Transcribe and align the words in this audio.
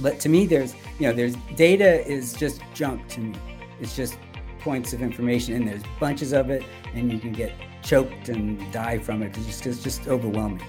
But 0.00 0.20
to 0.20 0.28
me, 0.28 0.46
there's 0.46 0.74
you 0.98 1.06
know 1.06 1.12
there's 1.12 1.36
data 1.56 2.06
is 2.06 2.32
just 2.32 2.60
junk 2.74 3.08
to 3.08 3.20
me. 3.20 3.34
It's 3.80 3.96
just 3.96 4.18
points 4.60 4.92
of 4.92 5.02
information, 5.02 5.54
and 5.54 5.66
there's 5.66 5.82
bunches 6.00 6.32
of 6.32 6.50
it, 6.50 6.64
and 6.94 7.12
you 7.12 7.18
can 7.18 7.32
get 7.32 7.52
choked 7.82 8.28
and 8.28 8.72
die 8.72 8.98
from 8.98 9.22
it. 9.22 9.36
It's 9.36 9.46
just 9.46 9.66
it's 9.66 9.82
just 9.82 10.08
overwhelming. 10.08 10.62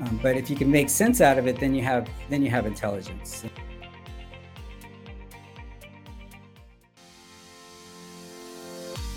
Um, 0.00 0.18
but 0.22 0.36
if 0.36 0.50
you 0.50 0.56
can 0.56 0.70
make 0.70 0.90
sense 0.90 1.20
out 1.20 1.38
of 1.38 1.46
it, 1.46 1.58
then 1.58 1.74
you 1.74 1.82
have 1.82 2.08
then 2.30 2.42
you 2.42 2.50
have 2.50 2.66
intelligence. 2.66 3.44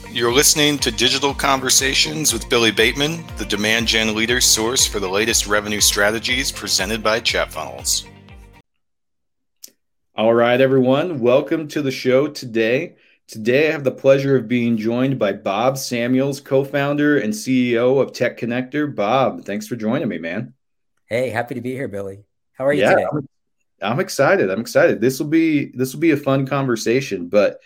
You're 0.09 0.33
listening 0.33 0.79
to 0.79 0.89
Digital 0.89 1.33
Conversations 1.33 2.33
with 2.33 2.49
Billy 2.49 2.71
Bateman, 2.71 3.23
the 3.37 3.45
demand 3.45 3.87
gen 3.87 4.15
leader 4.15 4.41
source 4.41 4.83
for 4.85 4.99
the 4.99 5.07
latest 5.07 5.45
revenue 5.45 5.81
strategies 5.81 6.51
presented 6.51 7.03
by 7.03 7.19
ChatFunnels. 7.19 8.07
All 10.17 10.33
right, 10.33 10.59
everyone, 10.59 11.19
welcome 11.19 11.67
to 11.67 11.83
the 11.83 11.91
show 11.91 12.27
today. 12.27 12.95
Today, 13.27 13.69
I 13.69 13.71
have 13.73 13.83
the 13.83 13.91
pleasure 13.91 14.35
of 14.35 14.47
being 14.47 14.75
joined 14.75 15.19
by 15.19 15.33
Bob 15.33 15.77
Samuels, 15.77 16.41
co 16.41 16.63
founder 16.63 17.19
and 17.19 17.31
CEO 17.31 18.01
of 18.01 18.13
Tech 18.13 18.35
Connector. 18.35 18.95
Bob, 18.95 19.45
thanks 19.45 19.67
for 19.67 19.75
joining 19.75 20.07
me, 20.07 20.17
man. 20.17 20.55
Hey, 21.05 21.29
happy 21.29 21.53
to 21.53 21.61
be 21.61 21.73
here, 21.73 21.87
Billy. 21.87 22.23
How 22.53 22.65
are 22.65 22.73
you 22.73 22.81
yeah, 22.81 22.95
today? 22.95 23.05
I'm, 23.11 23.29
I'm 23.79 23.99
excited. 23.99 24.49
I'm 24.49 24.59
excited. 24.59 25.01
This 25.01 25.19
will 25.19 25.27
be 25.27 25.65
this 25.75 25.93
will 25.93 26.01
be 26.01 26.09
a 26.09 26.17
fun 26.17 26.47
conversation, 26.47 27.29
but 27.29 27.59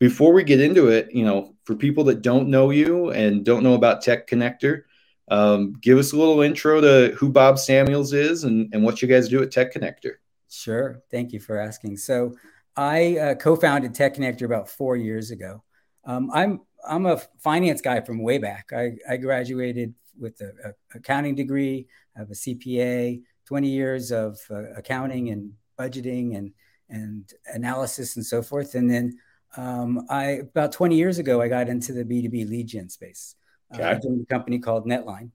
before 0.00 0.32
we 0.32 0.42
get 0.42 0.60
into 0.60 0.88
it, 0.88 1.14
you 1.14 1.24
know, 1.24 1.54
for 1.62 1.76
people 1.76 2.02
that 2.04 2.20
don't 2.20 2.48
know 2.48 2.70
you 2.70 3.10
and 3.10 3.44
don't 3.44 3.62
know 3.62 3.74
about 3.74 4.02
Tech 4.02 4.26
Connector, 4.26 4.82
um, 5.28 5.74
give 5.80 5.98
us 5.98 6.12
a 6.12 6.16
little 6.16 6.40
intro 6.40 6.80
to 6.80 7.14
who 7.14 7.28
Bob 7.28 7.60
Samuels 7.60 8.12
is 8.12 8.42
and, 8.42 8.74
and 8.74 8.82
what 8.82 9.02
you 9.02 9.06
guys 9.06 9.28
do 9.28 9.40
at 9.40 9.52
Tech 9.52 9.72
Connector. 9.72 10.14
Sure. 10.52 11.02
Thank 11.10 11.32
you 11.32 11.40
for 11.40 11.58
asking. 11.58 11.96
So, 11.96 12.34
I 12.76 13.18
uh, 13.18 13.34
co-founded 13.34 13.94
Tech 13.94 14.14
Connector 14.14 14.44
about 14.44 14.68
four 14.68 14.96
years 14.96 15.30
ago. 15.30 15.62
Um, 16.04 16.30
I'm 16.32 16.60
I'm 16.86 17.06
a 17.06 17.20
finance 17.38 17.80
guy 17.80 18.00
from 18.00 18.22
way 18.22 18.38
back. 18.38 18.72
I, 18.74 18.92
I 19.08 19.16
graduated 19.16 19.94
with 20.18 20.40
an 20.40 20.74
accounting 20.94 21.34
degree. 21.34 21.86
I 22.16 22.20
have 22.20 22.30
a 22.30 22.34
CPA, 22.34 23.22
20 23.46 23.68
years 23.68 24.10
of 24.10 24.38
uh, 24.50 24.72
accounting 24.74 25.30
and 25.30 25.52
budgeting 25.78 26.36
and 26.36 26.52
and 26.88 27.32
analysis 27.46 28.16
and 28.16 28.26
so 28.26 28.42
forth. 28.42 28.74
And 28.74 28.90
then 28.90 29.18
um, 29.56 30.06
I 30.10 30.24
about 30.24 30.72
20 30.72 30.96
years 30.96 31.18
ago, 31.18 31.40
I 31.40 31.48
got 31.48 31.68
into 31.68 31.92
the 31.92 32.04
B2B 32.04 32.48
lead 32.48 32.68
gen 32.68 32.88
space. 32.88 33.36
Uh, 33.72 33.76
okay. 33.76 33.84
Uh, 33.84 33.90
I 33.90 33.94
joined 33.94 34.22
a 34.22 34.32
company 34.32 34.58
called 34.58 34.86
Netline, 34.86 35.30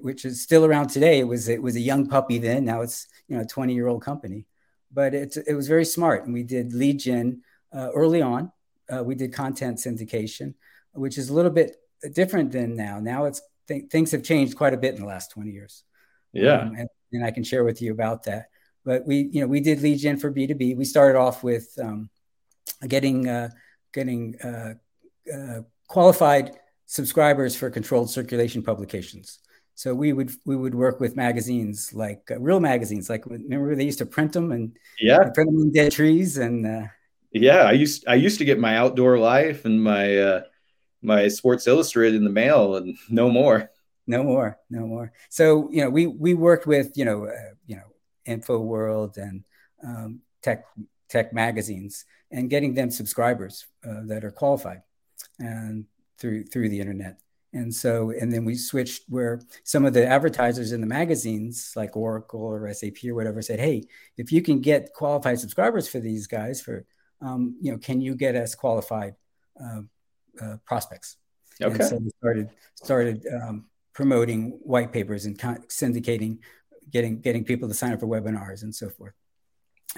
which 0.00 0.24
is 0.24 0.42
still 0.42 0.64
around 0.64 0.88
today. 0.88 1.18
It 1.18 1.26
was 1.26 1.48
it 1.48 1.62
was 1.62 1.76
a 1.76 1.80
young 1.80 2.06
puppy 2.06 2.38
then. 2.38 2.64
Now 2.64 2.82
it's 2.82 3.06
you 3.28 3.36
know 3.36 3.42
a 3.42 3.46
20 3.46 3.74
year 3.74 3.88
old 3.88 4.02
company, 4.02 4.46
but 4.92 5.14
it 5.14 5.36
it 5.46 5.54
was 5.54 5.68
very 5.68 5.84
smart. 5.84 6.24
And 6.24 6.34
we 6.34 6.42
did 6.42 6.72
lead 6.72 7.00
gen 7.00 7.42
uh, 7.74 7.90
early 7.94 8.22
on. 8.22 8.52
Uh, 8.92 9.02
we 9.02 9.14
did 9.14 9.32
content 9.32 9.78
syndication, 9.78 10.54
which 10.92 11.18
is 11.18 11.28
a 11.30 11.34
little 11.34 11.50
bit 11.50 11.76
different 12.12 12.52
than 12.52 12.76
now. 12.76 13.00
Now 13.00 13.24
it's 13.24 13.42
th- 13.68 13.90
things 13.90 14.12
have 14.12 14.22
changed 14.22 14.56
quite 14.56 14.74
a 14.74 14.76
bit 14.76 14.94
in 14.94 15.00
the 15.00 15.06
last 15.06 15.30
20 15.32 15.50
years. 15.50 15.84
Yeah, 16.32 16.60
um, 16.60 16.74
and, 16.76 16.88
and, 17.12 17.24
I 17.24 17.30
can 17.30 17.44
share 17.44 17.64
with 17.64 17.82
you 17.82 17.92
about 17.92 18.24
that. 18.24 18.48
But 18.84 19.06
we 19.06 19.28
you 19.32 19.40
know 19.40 19.46
we 19.46 19.60
did 19.60 19.80
lead 19.82 19.98
gen 19.98 20.18
for 20.18 20.32
B2B. 20.32 20.76
We 20.76 20.84
started 20.84 21.18
off 21.18 21.42
with 21.42 21.68
um, 21.80 22.10
getting 22.86 23.28
uh, 23.28 23.50
getting 23.92 24.36
uh, 24.40 24.74
uh, 25.32 25.60
qualified 25.88 26.56
subscribers 26.86 27.54
for 27.56 27.70
controlled 27.70 28.10
circulation 28.10 28.62
publications. 28.62 29.38
So 29.74 29.94
we 29.94 30.12
would 30.12 30.30
we 30.44 30.56
would 30.56 30.74
work 30.74 31.00
with 31.00 31.16
magazines 31.16 31.92
like 31.94 32.30
uh, 32.30 32.38
real 32.38 32.60
magazines, 32.60 33.08
like 33.08 33.26
remember 33.26 33.74
they 33.74 33.84
used 33.84 33.98
to 33.98 34.06
print 34.06 34.32
them 34.32 34.52
and 34.52 34.76
yeah, 35.00 35.30
print 35.34 35.50
them 35.50 35.60
in 35.60 35.72
dead 35.72 35.92
trees 35.92 36.38
and 36.38 36.66
uh, 36.66 36.86
yeah. 37.32 37.62
I 37.62 37.72
used 37.72 38.06
I 38.06 38.14
used 38.14 38.38
to 38.38 38.44
get 38.44 38.58
my 38.58 38.76
Outdoor 38.76 39.18
Life 39.18 39.64
and 39.64 39.82
my 39.82 40.16
uh, 40.18 40.42
my 41.02 41.28
Sports 41.28 41.66
Illustrated 41.66 42.16
in 42.16 42.24
the 42.24 42.30
mail, 42.30 42.76
and 42.76 42.96
no 43.10 43.30
more. 43.30 43.70
No 44.06 44.22
more, 44.22 44.58
no 44.68 44.86
more. 44.86 45.12
So 45.30 45.70
you 45.70 45.82
know, 45.82 45.90
we 45.90 46.06
we 46.06 46.34
worked 46.34 46.66
with 46.66 46.96
you 46.96 47.04
know 47.04 47.26
uh, 47.26 47.54
you 47.66 47.76
know 47.76 47.92
InfoWorld 48.26 49.16
and 49.16 49.44
um, 49.84 50.20
Tech 50.42 50.64
Tech 51.08 51.32
magazines 51.32 52.04
and 52.30 52.50
getting 52.50 52.74
them 52.74 52.90
subscribers 52.90 53.66
uh, 53.86 54.00
that 54.06 54.24
are 54.24 54.30
qualified 54.30 54.82
and 55.38 55.84
through 56.18 56.44
through 56.44 56.68
the 56.68 56.80
internet. 56.80 57.20
And 57.54 57.74
so, 57.74 58.10
and 58.10 58.32
then 58.32 58.44
we 58.44 58.54
switched 58.54 59.02
where 59.08 59.40
some 59.62 59.84
of 59.84 59.92
the 59.92 60.06
advertisers 60.06 60.72
in 60.72 60.80
the 60.80 60.86
magazines, 60.86 61.72
like 61.76 61.96
Oracle 61.96 62.40
or 62.40 62.72
SAP 62.72 63.04
or 63.04 63.14
whatever, 63.14 63.42
said, 63.42 63.60
"Hey, 63.60 63.84
if 64.16 64.32
you 64.32 64.40
can 64.40 64.60
get 64.60 64.94
qualified 64.94 65.38
subscribers 65.38 65.86
for 65.86 66.00
these 66.00 66.26
guys, 66.26 66.62
for 66.62 66.86
um, 67.20 67.56
you 67.60 67.70
know, 67.70 67.78
can 67.78 68.00
you 68.00 68.14
get 68.14 68.36
us 68.36 68.54
qualified 68.54 69.16
uh, 69.62 69.82
uh, 70.40 70.56
prospects?" 70.64 71.16
Okay. 71.60 71.74
And 71.74 71.84
so 71.84 71.96
we 71.98 72.10
started 72.18 72.50
started 72.74 73.26
um, 73.26 73.66
promoting 73.92 74.58
white 74.62 74.90
papers 74.90 75.26
and 75.26 75.38
syndicating, 75.38 76.38
getting 76.90 77.20
getting 77.20 77.44
people 77.44 77.68
to 77.68 77.74
sign 77.74 77.92
up 77.92 78.00
for 78.00 78.06
webinars 78.06 78.62
and 78.62 78.74
so 78.74 78.88
forth. 78.88 79.12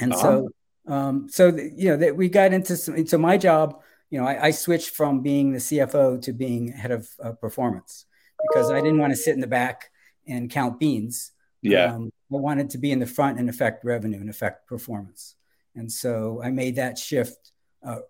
And 0.01 0.13
uh-huh. 0.13 0.23
so 0.23 0.49
um, 0.87 1.29
so 1.31 1.49
you 1.49 1.91
know 1.91 1.97
that 1.97 2.17
we 2.17 2.29
got 2.29 2.53
into 2.53 2.77
some, 2.77 3.07
so 3.07 3.17
my 3.17 3.37
job, 3.39 3.81
you 4.11 4.21
know, 4.21 4.27
I, 4.27 4.47
I, 4.47 4.51
switched 4.51 4.91
from 4.91 5.23
being 5.23 5.53
the 5.53 5.59
CFO 5.59 6.21
to 6.23 6.33
being 6.33 6.69
head 6.69 6.91
of 6.91 7.09
uh, 7.23 7.33
performance 7.33 8.07
because 8.43 8.71
I 8.71 8.81
didn't 8.81 8.99
want 8.99 9.13
to 9.13 9.17
sit 9.17 9.35
in 9.35 9.41
the 9.41 9.47
back 9.47 9.91
and 10.27 10.51
count 10.51 10.79
beans. 10.79 11.33
Yeah, 11.63 11.95
um, 11.95 12.11
I 12.33 12.37
wanted 12.37 12.71
to 12.71 12.79
be 12.79 12.91
in 12.91 12.99
the 12.99 13.07
front 13.07 13.39
and 13.39 13.49
affect 13.49 13.85
revenue 13.85 14.21
and 14.21 14.29
affect 14.29 14.67
performance. 14.67 15.37
And 15.75 15.91
so 15.91 16.41
I 16.43 16.51
made 16.51 16.77
that 16.77 16.99
shift 16.99 17.53
uh, 17.85 18.01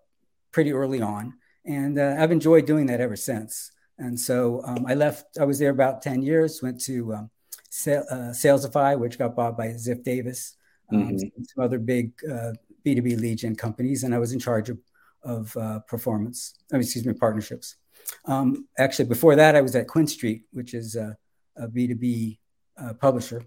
pretty 0.51 0.73
early 0.73 1.01
on, 1.01 1.33
and 1.65 1.97
uh, 1.97 2.17
I've 2.19 2.31
enjoyed 2.31 2.65
doing 2.65 2.87
that 2.87 3.01
ever 3.01 3.15
since. 3.15 3.71
And 3.97 4.19
so 4.19 4.61
um, 4.65 4.85
I 4.87 4.93
left. 4.93 5.37
I 5.39 5.45
was 5.45 5.57
there 5.59 5.69
about 5.69 6.01
ten 6.01 6.21
years. 6.21 6.61
Went 6.61 6.81
to 6.81 7.13
um, 7.13 7.29
uh, 7.87 8.33
Salesify, 8.33 8.99
which 8.99 9.17
got 9.17 9.35
bought 9.35 9.57
by 9.57 9.67
Ziff 9.69 10.03
Davis. 10.03 10.57
Um, 10.91 11.07
mm-hmm. 11.07 11.43
some 11.43 11.63
other 11.63 11.79
big 11.79 12.11
uh, 12.29 12.51
B2B 12.85 13.19
lead 13.19 13.39
gen 13.39 13.55
companies, 13.55 14.03
and 14.03 14.13
I 14.13 14.19
was 14.19 14.33
in 14.33 14.39
charge 14.39 14.69
of, 14.69 14.77
of 15.25 15.55
uh, 15.57 15.79
performance, 15.79 16.53
I 16.71 16.75
mean, 16.75 16.83
excuse 16.83 17.05
me, 17.05 17.13
partnerships. 17.13 17.75
Um, 18.25 18.67
actually, 18.77 19.05
before 19.05 19.35
that, 19.35 19.55
I 19.55 19.61
was 19.61 19.75
at 19.75 19.87
QuinStreet, 19.87 20.43
which 20.51 20.73
is 20.73 20.95
a 20.95 21.17
a 21.57 21.67
B2B 21.67 22.37
uh, 22.77 22.93
publisher, 22.93 23.43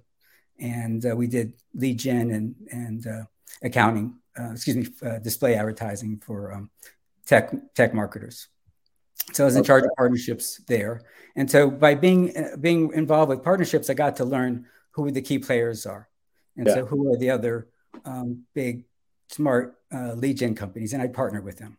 and 0.59 1.05
uh, 1.05 1.15
we 1.15 1.27
did 1.27 1.55
lead 1.75 1.99
gen 1.99 2.31
and, 2.31 2.55
and 2.71 3.07
uh, 3.07 3.25
accounting, 3.63 4.19
uh, 4.39 4.53
excuse 4.53 4.77
me, 4.77 4.87
uh, 5.09 5.19
display 5.19 5.55
advertising 5.55 6.21
for 6.25 6.53
um, 6.53 6.71
tech, 7.27 7.53
tech 7.75 7.95
marketers. 7.95 8.49
So 9.33 9.45
I 9.45 9.47
was 9.47 9.57
in 9.57 9.65
charge 9.65 9.85
of 9.85 9.91
partnerships 9.97 10.61
there. 10.67 11.03
And 11.37 11.51
so 11.51 11.71
by 11.71 11.95
being, 11.95 12.35
being 12.61 12.93
involved 12.95 13.29
with 13.29 13.45
partnerships, 13.45 13.91
I 13.91 13.95
got 13.95 14.17
to 14.17 14.25
learn 14.25 14.67
who 14.93 15.11
the 15.11 15.21
key 15.21 15.39
players 15.39 15.85
are. 15.85 16.09
And 16.57 16.67
yeah. 16.67 16.75
so 16.75 16.87
who 16.87 17.13
are 17.13 17.19
the 17.19 17.31
other 17.31 17.69
um, 18.05 18.45
big 18.55 18.85
smart 19.31 19.77
uh, 19.93 20.15
lead 20.15 20.39
gen 20.39 20.55
companies, 20.55 20.93
and 20.93 21.03
I'd 21.03 21.15
partner 21.15 21.41
with 21.41 21.59
them, 21.59 21.79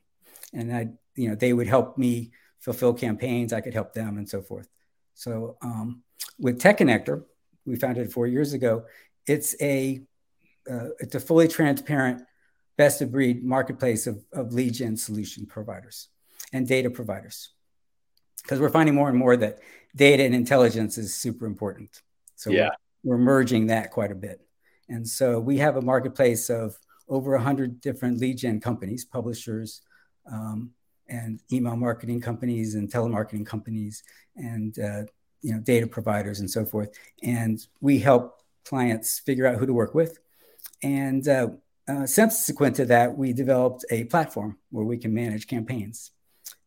and 0.54 0.76
I, 0.76 0.88
you 1.16 1.30
know, 1.30 1.36
they 1.36 1.54
would 1.54 1.68
help 1.68 1.98
me 1.98 2.32
fulfill 2.60 2.94
campaigns. 2.94 3.54
I 3.54 3.62
could 3.62 3.74
help 3.74 3.94
them, 3.94 4.18
and 4.18 4.28
so 4.28 4.42
forth. 4.42 4.68
So 5.14 5.58
um, 5.62 6.04
with 6.40 6.60
Tech 6.60 6.78
Connector, 6.78 7.24
we 7.66 7.76
founded 7.76 8.12
four 8.12 8.28
years 8.28 8.54
ago. 8.54 8.86
It's 9.28 9.56
a 9.62 10.02
uh, 10.70 10.90
it's 11.00 11.16
a 11.16 11.20
fully 11.20 11.48
transparent, 11.48 12.24
best 12.78 13.02
of 13.02 13.12
breed 13.12 13.44
marketplace 13.44 14.08
of, 14.08 14.24
of 14.32 14.54
lead 14.54 14.74
gen 14.74 14.98
solution 14.98 15.46
providers 15.46 16.08
and 16.54 16.68
data 16.68 16.90
providers, 16.90 17.50
because 18.42 18.60
we're 18.60 18.70
finding 18.70 18.96
more 18.96 19.10
and 19.10 19.18
more 19.18 19.36
that 19.38 19.60
data 19.96 20.24
and 20.24 20.36
intelligence 20.36 20.98
is 20.98 21.16
super 21.16 21.46
important. 21.46 22.02
So 22.36 22.52
yeah. 22.52 22.70
we're, 23.04 23.18
we're 23.18 23.24
merging 23.24 23.68
that 23.68 23.92
quite 23.92 24.12
a 24.12 24.16
bit. 24.16 24.40
And 24.88 25.08
so 25.08 25.40
we 25.40 25.58
have 25.58 25.76
a 25.76 25.82
marketplace 25.82 26.50
of 26.50 26.78
over 27.10 27.32
100 27.32 27.82
different 27.82 28.20
lead 28.20 28.38
gen 28.38 28.60
companies, 28.60 29.04
publishers, 29.04 29.82
um, 30.32 30.72
and 31.08 31.42
email 31.52 31.76
marketing 31.76 32.22
companies 32.22 32.76
and 32.76 32.92
telemarketing 32.92 33.46
companies 33.46 34.04
and 34.36 34.78
uh, 34.80 35.04
you 35.42 35.54
know 35.54 35.60
data 35.60 35.88
providers 35.88 36.40
and 36.40 36.50
so 36.50 36.66
forth. 36.66 36.90
And 37.24 37.60
we 37.82 38.00
help 38.00 38.42
clients 38.66 39.20
figure 39.20 39.48
out 39.48 39.58
who 39.58 39.66
to 39.66 39.74
work 39.74 39.96
with. 39.96 40.20
And 40.84 41.28
uh, 41.28 41.48
uh, 41.88 42.06
subsequent 42.06 42.76
to 42.76 42.86
that, 42.86 43.18
we 43.18 43.34
developed 43.34 43.84
a 43.90 44.04
platform 44.06 44.58
where 44.70 44.86
we 44.86 44.98
can 44.98 45.14
manage 45.14 45.48
campaigns. 45.48 46.12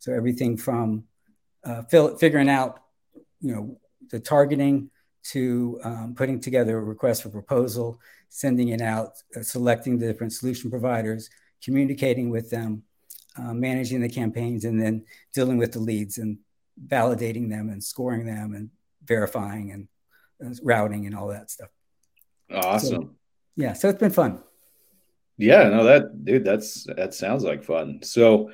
So 0.00 0.12
everything 0.12 0.56
from 0.56 1.04
uh, 1.64 1.82
fill, 1.82 2.16
figuring 2.16 2.48
out 2.48 2.80
you 3.40 3.54
know 3.54 3.78
the 4.10 4.18
targeting 4.18 4.90
to 5.24 5.80
um, 5.84 6.14
putting 6.16 6.40
together 6.40 6.78
a 6.78 6.82
request 6.82 7.22
for 7.22 7.28
proposal, 7.28 8.00
sending 8.28 8.69
it 8.69 8.80
out, 8.80 9.12
uh, 9.36 9.42
selecting 9.42 9.98
the 9.98 10.06
different 10.06 10.32
solution 10.32 10.70
providers, 10.70 11.30
communicating 11.62 12.30
with 12.30 12.50
them, 12.50 12.82
uh, 13.38 13.54
managing 13.54 14.00
the 14.00 14.08
campaigns, 14.08 14.64
and 14.64 14.80
then 14.80 15.04
dealing 15.32 15.58
with 15.58 15.72
the 15.72 15.78
leads 15.78 16.19
and 16.19 16.38
validating 16.86 17.48
them 17.48 17.69
and 17.69 17.82
scoring 17.82 18.26
them 18.26 18.54
and 18.54 18.70
verifying 19.04 19.70
and 19.70 19.88
uh, 20.44 20.54
routing 20.62 21.06
and 21.06 21.14
all 21.14 21.28
that 21.28 21.50
stuff. 21.50 21.69
Awesome. 22.50 23.02
So, 23.02 23.10
yeah, 23.56 23.72
so 23.72 23.88
it's 23.88 23.98
been 23.98 24.10
fun. 24.10 24.42
Yeah, 25.38 25.69
no, 25.69 25.84
that 25.84 26.24
dude, 26.24 26.44
that's 26.44 26.84
that 26.96 27.14
sounds 27.14 27.42
like 27.42 27.64
fun. 27.64 28.00
So, 28.02 28.50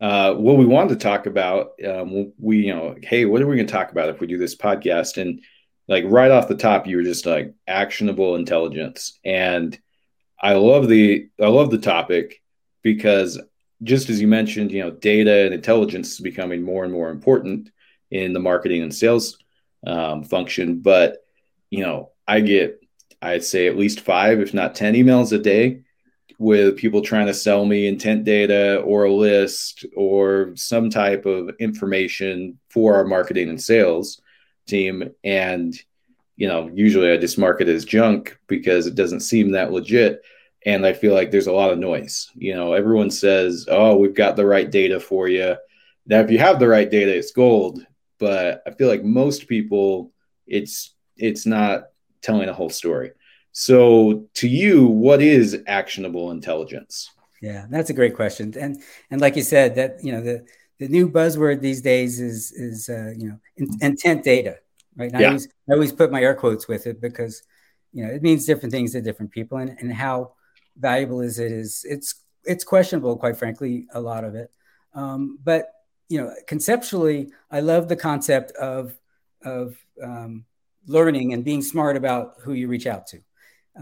uh, 0.00 0.34
what 0.34 0.56
we 0.56 0.66
wanted 0.66 0.90
to 0.90 1.04
talk 1.04 1.26
about, 1.26 1.70
um, 1.86 2.32
we 2.38 2.66
you 2.66 2.74
know, 2.74 2.96
hey, 3.02 3.24
what 3.24 3.40
are 3.40 3.46
we 3.46 3.56
going 3.56 3.66
to 3.66 3.72
talk 3.72 3.92
about 3.92 4.08
if 4.08 4.20
we 4.20 4.26
do 4.26 4.38
this 4.38 4.56
podcast? 4.56 5.20
And 5.20 5.40
like 5.88 6.04
right 6.06 6.30
off 6.30 6.48
the 6.48 6.56
top, 6.56 6.86
you 6.86 6.96
were 6.96 7.02
just 7.02 7.26
like 7.26 7.54
actionable 7.66 8.36
intelligence, 8.36 9.18
and 9.24 9.78
I 10.40 10.54
love 10.54 10.88
the 10.88 11.28
I 11.40 11.46
love 11.48 11.70
the 11.70 11.78
topic 11.78 12.42
because 12.82 13.40
just 13.82 14.08
as 14.08 14.20
you 14.20 14.26
mentioned, 14.26 14.72
you 14.72 14.82
know, 14.82 14.90
data 14.90 15.44
and 15.44 15.54
intelligence 15.54 16.12
is 16.12 16.20
becoming 16.20 16.62
more 16.62 16.84
and 16.84 16.92
more 16.92 17.10
important 17.10 17.70
in 18.10 18.32
the 18.32 18.40
marketing 18.40 18.82
and 18.82 18.94
sales 18.94 19.38
um, 19.86 20.24
function. 20.24 20.80
But 20.80 21.18
you 21.70 21.82
know, 21.82 22.10
I 22.26 22.40
get 22.40 22.80
I'd 23.22 23.44
say 23.44 23.66
at 23.66 23.76
least 23.76 24.00
five, 24.00 24.40
if 24.40 24.54
not 24.54 24.74
ten, 24.74 24.94
emails 24.94 25.32
a 25.32 25.38
day 25.38 25.82
with 26.38 26.76
people 26.76 27.00
trying 27.00 27.26
to 27.26 27.34
sell 27.34 27.64
me 27.64 27.86
intent 27.86 28.24
data 28.24 28.78
or 28.80 29.04
a 29.04 29.12
list 29.12 29.86
or 29.96 30.52
some 30.54 30.90
type 30.90 31.24
of 31.24 31.50
information 31.60 32.58
for 32.68 32.94
our 32.94 33.04
marketing 33.04 33.48
and 33.48 33.62
sales 33.62 34.20
team. 34.66 35.10
And 35.24 35.74
you 36.38 36.46
know 36.46 36.70
usually 36.74 37.10
i 37.10 37.16
just 37.16 37.38
mark 37.38 37.62
it 37.62 37.68
as 37.68 37.86
junk 37.86 38.38
because 38.46 38.86
it 38.86 38.94
doesn't 38.94 39.20
seem 39.20 39.52
that 39.52 39.72
legit. 39.72 40.22
And 40.64 40.84
i 40.84 40.92
feel 40.92 41.14
like 41.14 41.30
there's 41.30 41.46
a 41.46 41.52
lot 41.52 41.70
of 41.70 41.78
noise. 41.78 42.30
You 42.34 42.54
know 42.54 42.72
everyone 42.72 43.10
says 43.10 43.66
oh 43.70 43.96
we've 43.96 44.14
got 44.14 44.36
the 44.36 44.46
right 44.46 44.70
data 44.70 45.00
for 45.00 45.28
you. 45.28 45.56
Now 46.06 46.20
if 46.20 46.30
you 46.30 46.38
have 46.38 46.58
the 46.58 46.68
right 46.68 46.90
data 46.90 47.16
it's 47.16 47.32
gold. 47.32 47.84
But 48.18 48.62
i 48.66 48.70
feel 48.70 48.88
like 48.88 49.04
most 49.04 49.48
people 49.48 50.12
it's 50.46 50.94
it's 51.16 51.46
not 51.46 51.84
telling 52.22 52.48
a 52.48 52.52
whole 52.52 52.70
story. 52.70 53.12
So, 53.52 54.28
to 54.34 54.48
you, 54.48 54.86
what 54.86 55.22
is 55.22 55.62
actionable 55.66 56.30
intelligence? 56.30 57.10
Yeah, 57.40 57.64
that's 57.70 57.88
a 57.88 57.94
great 57.94 58.14
question. 58.14 58.52
And 58.58 58.82
and 59.10 59.20
like 59.20 59.36
you 59.36 59.42
said, 59.42 59.76
that 59.76 60.04
you 60.04 60.12
know 60.12 60.20
the 60.20 60.46
the 60.78 60.88
new 60.88 61.08
buzzword 61.08 61.60
these 61.60 61.80
days 61.80 62.20
is 62.20 62.52
is 62.52 62.88
uh, 62.88 63.12
you 63.16 63.28
know 63.28 63.38
in, 63.56 63.68
intent 63.80 64.24
data, 64.24 64.58
right? 64.96 65.10
yeah. 65.12 65.20
I 65.20 65.24
always 65.26 65.48
I 65.68 65.72
always 65.72 65.92
put 65.92 66.10
my 66.12 66.20
air 66.20 66.34
quotes 66.34 66.68
with 66.68 66.86
it 66.86 67.00
because 67.00 67.42
you 67.92 68.04
know 68.04 68.12
it 68.12 68.22
means 68.22 68.44
different 68.44 68.72
things 68.72 68.92
to 68.92 69.00
different 69.00 69.30
people, 69.30 69.58
and 69.58 69.76
and 69.80 69.92
how 69.92 70.32
valuable 70.76 71.20
is 71.20 71.38
it 71.38 71.52
is 71.52 71.84
it's 71.88 72.14
it's 72.44 72.64
questionable, 72.64 73.16
quite 73.16 73.36
frankly, 73.36 73.86
a 73.92 74.00
lot 74.00 74.24
of 74.24 74.34
it. 74.34 74.50
Um, 74.94 75.38
but 75.42 75.72
you 76.08 76.20
know, 76.20 76.32
conceptually, 76.46 77.32
I 77.50 77.60
love 77.60 77.88
the 77.88 77.96
concept 77.96 78.52
of 78.52 78.96
of 79.42 79.76
um, 80.02 80.44
learning 80.86 81.32
and 81.32 81.44
being 81.44 81.62
smart 81.62 81.96
about 81.96 82.34
who 82.40 82.52
you 82.52 82.68
reach 82.68 82.86
out 82.86 83.06
to 83.08 83.20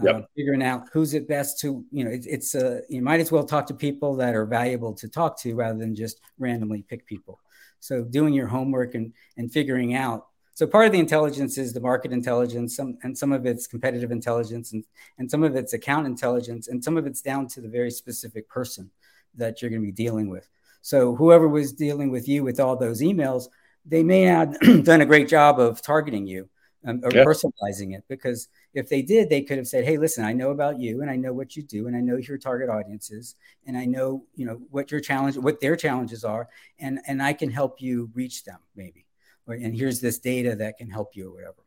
yep. 0.03 0.15
uh, 0.15 0.21
figuring 0.35 0.63
out 0.63 0.87
who's 0.91 1.13
it 1.13 1.27
best 1.27 1.59
to 1.59 1.85
you 1.91 2.03
know 2.03 2.11
it, 2.11 2.25
it's 2.25 2.55
a 2.55 2.77
uh, 2.77 2.81
you 2.89 3.01
might 3.01 3.19
as 3.19 3.31
well 3.31 3.43
talk 3.43 3.67
to 3.67 3.73
people 3.73 4.15
that 4.15 4.35
are 4.35 4.45
valuable 4.45 4.93
to 4.93 5.07
talk 5.07 5.39
to 5.41 5.55
rather 5.55 5.77
than 5.77 5.95
just 5.95 6.21
randomly 6.37 6.81
pick 6.83 7.05
people. 7.05 7.39
So 7.79 8.03
doing 8.03 8.33
your 8.33 8.47
homework 8.47 8.95
and 8.95 9.13
and 9.37 9.51
figuring 9.51 9.93
out 9.93 10.27
so 10.53 10.65
part 10.65 10.85
of 10.85 10.93
the 10.93 10.99
intelligence 10.99 11.57
is 11.57 11.73
the 11.73 11.81
market 11.81 12.11
intelligence 12.11 12.75
some 12.75 12.97
and 13.03 13.17
some 13.17 13.31
of 13.31 13.45
it's 13.45 13.67
competitive 13.67 14.11
intelligence 14.11 14.73
and 14.73 14.83
and 15.17 15.29
some 15.29 15.43
of 15.43 15.55
it's 15.55 15.73
account 15.73 16.07
intelligence 16.07 16.67
and 16.67 16.83
some 16.83 16.97
of 16.97 17.05
it's 17.05 17.21
down 17.21 17.47
to 17.47 17.61
the 17.61 17.69
very 17.69 17.91
specific 17.91 18.49
person 18.49 18.89
that 19.35 19.61
you're 19.61 19.69
going 19.69 19.81
to 19.81 19.85
be 19.85 19.91
dealing 19.91 20.29
with. 20.29 20.47
So 20.81 21.15
whoever 21.15 21.47
was 21.47 21.73
dealing 21.73 22.11
with 22.11 22.27
you 22.27 22.43
with 22.43 22.59
all 22.59 22.75
those 22.75 23.01
emails 23.01 23.47
they 23.85 24.03
may 24.03 24.23
have 24.23 24.59
done 24.83 25.01
a 25.01 25.05
great 25.05 25.27
job 25.27 25.59
of 25.59 25.81
targeting 25.81 26.25
you 26.25 26.49
um, 26.85 27.01
or 27.03 27.11
yeah. 27.11 27.23
personalizing 27.23 27.95
it 27.95 28.03
because 28.07 28.47
if 28.73 28.89
they 28.89 29.01
did 29.01 29.29
they 29.29 29.41
could 29.41 29.57
have 29.57 29.67
said 29.67 29.83
hey 29.83 29.97
listen 29.97 30.23
i 30.23 30.33
know 30.33 30.51
about 30.51 30.79
you 30.79 31.01
and 31.01 31.09
i 31.09 31.15
know 31.15 31.33
what 31.33 31.55
you 31.55 31.63
do 31.63 31.87
and 31.87 31.95
i 31.95 31.99
know 31.99 32.17
your 32.17 32.37
target 32.37 32.69
audiences 32.69 33.35
and 33.65 33.77
i 33.77 33.85
know 33.85 34.23
you 34.35 34.45
know 34.45 34.61
what 34.69 34.91
your 34.91 34.99
challenge 34.99 35.37
what 35.37 35.59
their 35.59 35.75
challenges 35.75 36.23
are 36.23 36.47
and 36.79 36.99
and 37.07 37.21
i 37.21 37.33
can 37.33 37.49
help 37.49 37.81
you 37.81 38.09
reach 38.13 38.43
them 38.43 38.59
maybe. 38.75 39.05
Or, 39.47 39.53
and 39.53 39.75
here's 39.75 40.01
this 40.01 40.19
data 40.19 40.55
that 40.55 40.77
can 40.77 40.89
help 40.89 41.15
you 41.15 41.29
or 41.29 41.33
whatever. 41.33 41.63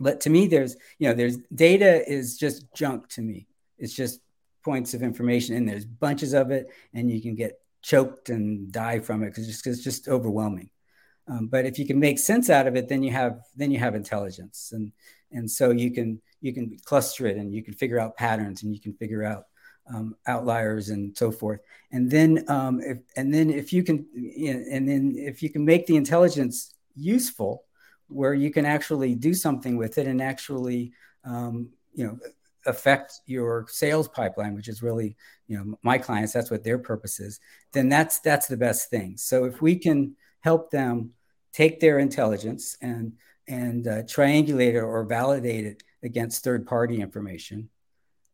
But 0.00 0.20
to 0.22 0.30
me 0.30 0.46
there's 0.46 0.76
you 0.98 1.08
know 1.08 1.14
there's 1.14 1.38
data 1.54 2.08
is 2.10 2.36
just 2.36 2.72
junk 2.74 3.08
to 3.10 3.22
me. 3.22 3.46
It's 3.78 3.94
just 3.94 4.20
points 4.64 4.94
of 4.94 5.02
information 5.02 5.56
and 5.56 5.68
there's 5.68 5.84
bunches 5.84 6.34
of 6.34 6.50
it 6.50 6.68
and 6.92 7.10
you 7.10 7.22
can 7.22 7.34
get 7.34 7.60
choked 7.82 8.28
and 8.28 8.70
die 8.72 8.98
from 8.98 9.22
it 9.22 9.26
because 9.26 9.48
it's, 9.48 9.66
it's 9.66 9.82
just 9.82 10.08
overwhelming 10.08 10.68
um, 11.28 11.48
but 11.48 11.66
if 11.66 11.78
you 11.78 11.86
can 11.86 11.98
make 11.98 12.18
sense 12.18 12.50
out 12.50 12.66
of 12.66 12.76
it, 12.76 12.88
then 12.88 13.02
you 13.02 13.12
have 13.12 13.40
then 13.56 13.70
you 13.70 13.78
have 13.78 13.94
intelligence, 13.94 14.72
and 14.72 14.92
and 15.32 15.50
so 15.50 15.70
you 15.70 15.90
can 15.90 16.20
you 16.40 16.52
can 16.52 16.76
cluster 16.84 17.26
it, 17.26 17.36
and 17.36 17.52
you 17.52 17.62
can 17.62 17.74
figure 17.74 18.00
out 18.00 18.16
patterns, 18.16 18.62
and 18.62 18.72
you 18.72 18.80
can 18.80 18.94
figure 18.94 19.24
out 19.24 19.44
um, 19.92 20.16
outliers 20.26 20.90
and 20.90 21.16
so 21.16 21.30
forth. 21.30 21.60
And 21.92 22.10
then 22.10 22.44
um, 22.48 22.80
if 22.80 22.98
and 23.16 23.32
then 23.32 23.50
if 23.50 23.72
you 23.72 23.82
can 23.82 24.06
and 24.14 24.88
then 24.88 25.14
if 25.16 25.42
you 25.42 25.50
can 25.50 25.64
make 25.64 25.86
the 25.86 25.96
intelligence 25.96 26.74
useful, 26.94 27.64
where 28.08 28.34
you 28.34 28.50
can 28.50 28.64
actually 28.64 29.14
do 29.14 29.34
something 29.34 29.76
with 29.76 29.98
it 29.98 30.06
and 30.06 30.20
actually 30.20 30.92
um, 31.24 31.68
you 31.94 32.04
know 32.04 32.18
affect 32.66 33.20
your 33.26 33.66
sales 33.68 34.08
pipeline 34.08 34.54
which 34.54 34.68
is 34.68 34.82
really 34.82 35.16
you 35.46 35.56
know 35.56 35.78
my 35.82 35.96
clients 35.96 36.32
that's 36.32 36.50
what 36.50 36.64
their 36.64 36.78
purpose 36.78 37.20
is 37.20 37.40
then 37.72 37.88
that's 37.88 38.18
that's 38.20 38.46
the 38.46 38.56
best 38.56 38.90
thing 38.90 39.16
so 39.16 39.44
if 39.44 39.62
we 39.62 39.76
can 39.76 40.14
help 40.40 40.70
them 40.70 41.10
take 41.58 41.80
their 41.80 41.98
intelligence 41.98 42.76
and 42.80 43.12
and 43.48 43.88
uh, 43.88 44.02
triangulate 44.02 44.74
it 44.74 44.84
or 44.92 45.02
validate 45.04 45.64
it 45.66 45.82
against 46.02 46.44
third 46.44 46.66
party 46.66 47.00
information. 47.00 47.68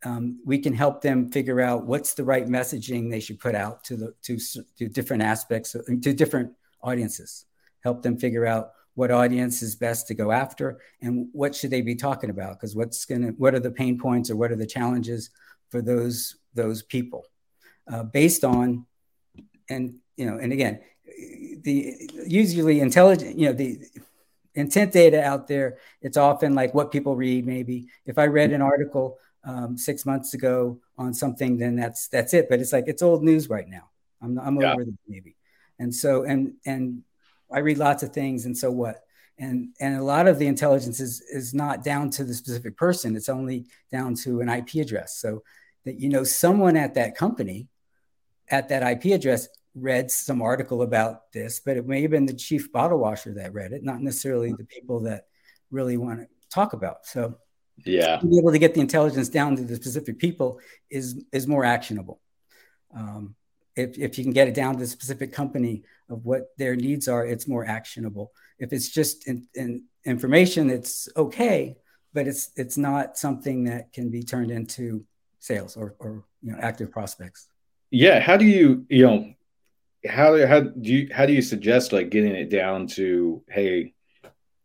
Um, 0.04 0.40
we 0.44 0.58
can 0.58 0.74
help 0.74 1.00
them 1.00 1.30
figure 1.30 1.60
out 1.60 1.86
what's 1.86 2.12
the 2.14 2.24
right 2.24 2.46
messaging 2.46 3.10
they 3.10 3.20
should 3.20 3.40
put 3.40 3.54
out 3.54 3.82
to 3.84 3.96
the 3.96 4.14
to, 4.24 4.38
to 4.78 4.88
different 4.88 5.22
aspects 5.22 5.72
to 5.72 6.12
different 6.12 6.52
audiences. 6.82 7.46
Help 7.82 8.02
them 8.02 8.18
figure 8.18 8.44
out 8.44 8.72
what 8.94 9.10
audience 9.10 9.62
is 9.62 9.74
best 9.74 10.06
to 10.08 10.14
go 10.14 10.30
after 10.30 10.78
and 11.00 11.28
what 11.32 11.54
should 11.54 11.70
they 11.70 11.80
be 11.80 11.94
talking 11.94 12.30
about 12.30 12.52
because 12.60 12.76
what's 12.76 13.06
gonna 13.06 13.28
what 13.38 13.54
are 13.54 13.64
the 13.66 13.70
pain 13.70 13.98
points 13.98 14.28
or 14.30 14.36
what 14.36 14.52
are 14.52 14.60
the 14.62 14.72
challenges 14.76 15.30
for 15.70 15.80
those 15.80 16.36
those 16.54 16.82
people 16.82 17.24
uh, 17.90 18.02
based 18.02 18.44
on 18.44 18.84
and 19.70 19.94
you 20.18 20.26
know 20.26 20.36
and 20.36 20.52
again 20.52 20.80
the 21.64 22.10
usually 22.26 22.80
intelligent, 22.80 23.38
you 23.38 23.46
know, 23.46 23.52
the 23.52 23.80
intent 24.54 24.92
data 24.92 25.22
out 25.22 25.48
there, 25.48 25.78
it's 26.00 26.16
often 26.16 26.54
like 26.54 26.74
what 26.74 26.92
people 26.92 27.16
read. 27.16 27.46
Maybe 27.46 27.88
if 28.06 28.18
I 28.18 28.26
read 28.26 28.52
an 28.52 28.62
article 28.62 29.18
um, 29.44 29.76
six 29.76 30.06
months 30.06 30.34
ago 30.34 30.78
on 30.96 31.12
something, 31.12 31.58
then 31.58 31.76
that's 31.76 32.08
that's 32.08 32.34
it. 32.34 32.48
But 32.48 32.60
it's 32.60 32.72
like 32.72 32.84
it's 32.86 33.02
old 33.02 33.24
news 33.24 33.48
right 33.48 33.68
now. 33.68 33.90
I'm 34.22 34.38
I'm 34.38 34.60
yeah. 34.60 34.72
over 34.72 34.82
it 34.82 34.88
maybe, 35.08 35.36
and 35.78 35.94
so 35.94 36.24
and 36.24 36.54
and 36.64 37.02
I 37.52 37.58
read 37.58 37.78
lots 37.78 38.02
of 38.02 38.12
things, 38.12 38.46
and 38.46 38.56
so 38.56 38.70
what? 38.70 39.02
And 39.38 39.70
and 39.80 39.96
a 39.96 40.04
lot 40.04 40.28
of 40.28 40.38
the 40.38 40.46
intelligence 40.46 41.00
is 41.00 41.20
is 41.22 41.54
not 41.54 41.82
down 41.82 42.10
to 42.10 42.24
the 42.24 42.34
specific 42.34 42.76
person. 42.76 43.16
It's 43.16 43.28
only 43.28 43.66
down 43.90 44.14
to 44.16 44.40
an 44.40 44.48
IP 44.48 44.74
address. 44.76 45.16
So 45.16 45.42
that 45.84 45.98
you 46.00 46.08
know 46.08 46.24
someone 46.24 46.76
at 46.76 46.94
that 46.94 47.16
company 47.16 47.68
at 48.48 48.68
that 48.68 48.82
IP 48.82 49.14
address 49.14 49.48
read 49.74 50.10
some 50.10 50.40
article 50.40 50.82
about 50.82 51.32
this, 51.32 51.60
but 51.60 51.76
it 51.76 51.86
may 51.86 52.02
have 52.02 52.10
been 52.10 52.26
the 52.26 52.34
chief 52.34 52.72
bottle 52.72 52.98
washer 52.98 53.32
that 53.34 53.52
read 53.52 53.72
it, 53.72 53.82
not 53.82 54.00
necessarily 54.00 54.52
the 54.52 54.64
people 54.64 55.00
that 55.00 55.26
really 55.70 55.96
want 55.96 56.20
to 56.20 56.26
talk 56.50 56.72
about. 56.72 57.06
So, 57.06 57.36
yeah, 57.84 58.20
being 58.20 58.38
able 58.38 58.52
to 58.52 58.58
get 58.58 58.74
the 58.74 58.80
intelligence 58.80 59.28
down 59.28 59.56
to 59.56 59.62
the 59.62 59.74
specific 59.76 60.18
people 60.18 60.60
is 60.90 61.24
is 61.32 61.46
more 61.46 61.64
actionable. 61.64 62.20
Um, 62.94 63.34
if 63.74 63.98
if 63.98 64.18
you 64.18 64.24
can 64.24 64.32
get 64.32 64.48
it 64.48 64.54
down 64.54 64.74
to 64.74 64.80
the 64.80 64.86
specific 64.86 65.32
company 65.32 65.82
of 66.08 66.24
what 66.24 66.56
their 66.56 66.76
needs 66.76 67.08
are, 67.08 67.26
it's 67.26 67.48
more 67.48 67.64
actionable. 67.64 68.32
If 68.58 68.72
it's 68.72 68.88
just 68.88 69.26
in, 69.26 69.48
in 69.54 69.84
information, 70.04 70.70
it's 70.70 71.08
okay, 71.16 71.76
but 72.12 72.28
it's 72.28 72.50
it's 72.56 72.78
not 72.78 73.18
something 73.18 73.64
that 73.64 73.92
can 73.92 74.10
be 74.10 74.22
turned 74.22 74.52
into 74.52 75.04
sales 75.40 75.76
or 75.76 75.96
or 75.98 76.24
you 76.42 76.52
know 76.52 76.58
active 76.60 76.92
prospects. 76.92 77.48
Yeah, 77.90 78.20
how 78.20 78.36
do 78.36 78.44
you 78.44 78.86
you 78.88 79.06
know 79.06 79.34
how 80.06 80.46
how 80.46 80.60
do 80.60 80.92
you 80.92 81.08
how 81.12 81.26
do 81.26 81.32
you 81.32 81.42
suggest 81.42 81.92
like 81.92 82.10
getting 82.10 82.34
it 82.34 82.50
down 82.50 82.86
to 82.86 83.42
hey 83.48 83.94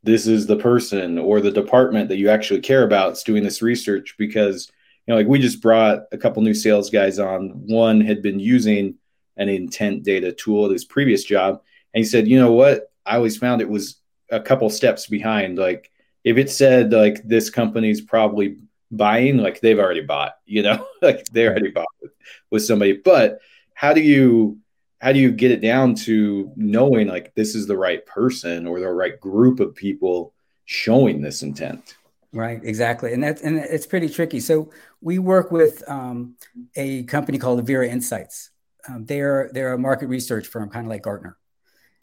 this 0.03 0.27
is 0.27 0.48
the 0.48 0.55
person 0.55 1.17
or 1.17 1.41
the 1.41 1.51
department 1.51 2.10
that 2.10 2.17
you 2.17 2.29
actually 2.29 2.62
care 2.62 2.84
about 2.84 3.13
is 3.13 3.24
doing 3.24 3.43
this 3.43 3.62
research? 3.62 4.15
Because 4.17 4.72
you 5.05 5.13
know 5.13 5.17
like 5.17 5.27
we 5.27 5.39
just 5.39 5.62
brought 5.62 6.03
a 6.12 6.17
couple 6.17 6.41
new 6.41 6.53
sales 6.53 6.89
guys 6.89 7.19
on. 7.19 7.50
One 7.67 8.01
had 8.01 8.22
been 8.22 8.39
using 8.39 8.96
an 9.38 9.50
intent 9.50 10.03
data 10.03 10.34
tool 10.34 10.65
at 10.65 10.72
his 10.72 10.86
previous 10.86 11.24
job 11.24 11.62
and 11.93 12.03
he 12.03 12.10
said 12.10 12.27
you 12.27 12.39
know 12.39 12.53
what? 12.53 12.91
I 13.05 13.15
always 13.15 13.38
found 13.38 13.62
it 13.62 13.69
was 13.69 13.98
a 14.29 14.39
couple 14.39 14.69
steps 14.69 15.08
behind. 15.08 15.58
Like 15.58 15.89
if 16.24 16.38
it 16.38 16.50
said 16.50 16.91
like 16.91 17.24
this 17.24 17.50
company's 17.50 18.01
probably 18.01 18.58
buying 18.91 19.38
like 19.38 19.62
they've 19.62 19.77
already 19.77 20.01
bought 20.01 20.34
you 20.46 20.63
know 20.63 20.86
like 21.01 21.25
they 21.25 21.48
already 21.48 21.72
bought 21.72 21.88
with, 22.01 22.12
with 22.51 22.65
somebody. 22.65 22.93
But 22.93 23.39
how 23.74 23.93
do 23.93 24.01
you 24.01 24.60
how 25.00 25.13
do 25.13 25.20
you 25.20 25.32
get 25.32 25.51
it 25.51 25.62
down 25.62 25.96
to 25.96 26.51
knowing 26.56 27.08
like 27.08 27.34
this 27.36 27.56
is 27.56 27.68
the 27.68 27.77
right 27.77 28.06
person 28.06 28.68
or 28.68 28.79
the 28.79 28.91
right 28.91 29.20
group 29.20 29.60
of 29.60 29.75
people 29.75 30.34
showing 30.65 31.22
this 31.22 31.41
intent? 31.41 31.96
Right, 32.32 32.60
exactly, 32.63 33.13
and 33.13 33.24
that's 33.24 33.41
and 33.41 33.58
it's 33.58 33.88
pretty 33.88 34.08
tricky. 34.08 34.39
So 34.39 34.72
we 35.01 35.18
work 35.18 35.51
with 35.51 35.84
um, 35.89 36.36
a 36.75 37.03
company 37.03 37.39
called 37.39 37.65
Avira 37.65 37.89
Insights. 37.89 38.51
Um, 38.88 39.06
they're 39.06 39.50
they're 39.53 39.74
a 39.74 39.79
market 39.79 40.08
research 40.08 40.48
firm, 40.48 40.70
kind 40.70 40.86
of 40.86 40.89
like 40.91 41.01
Gartner. 41.01 41.38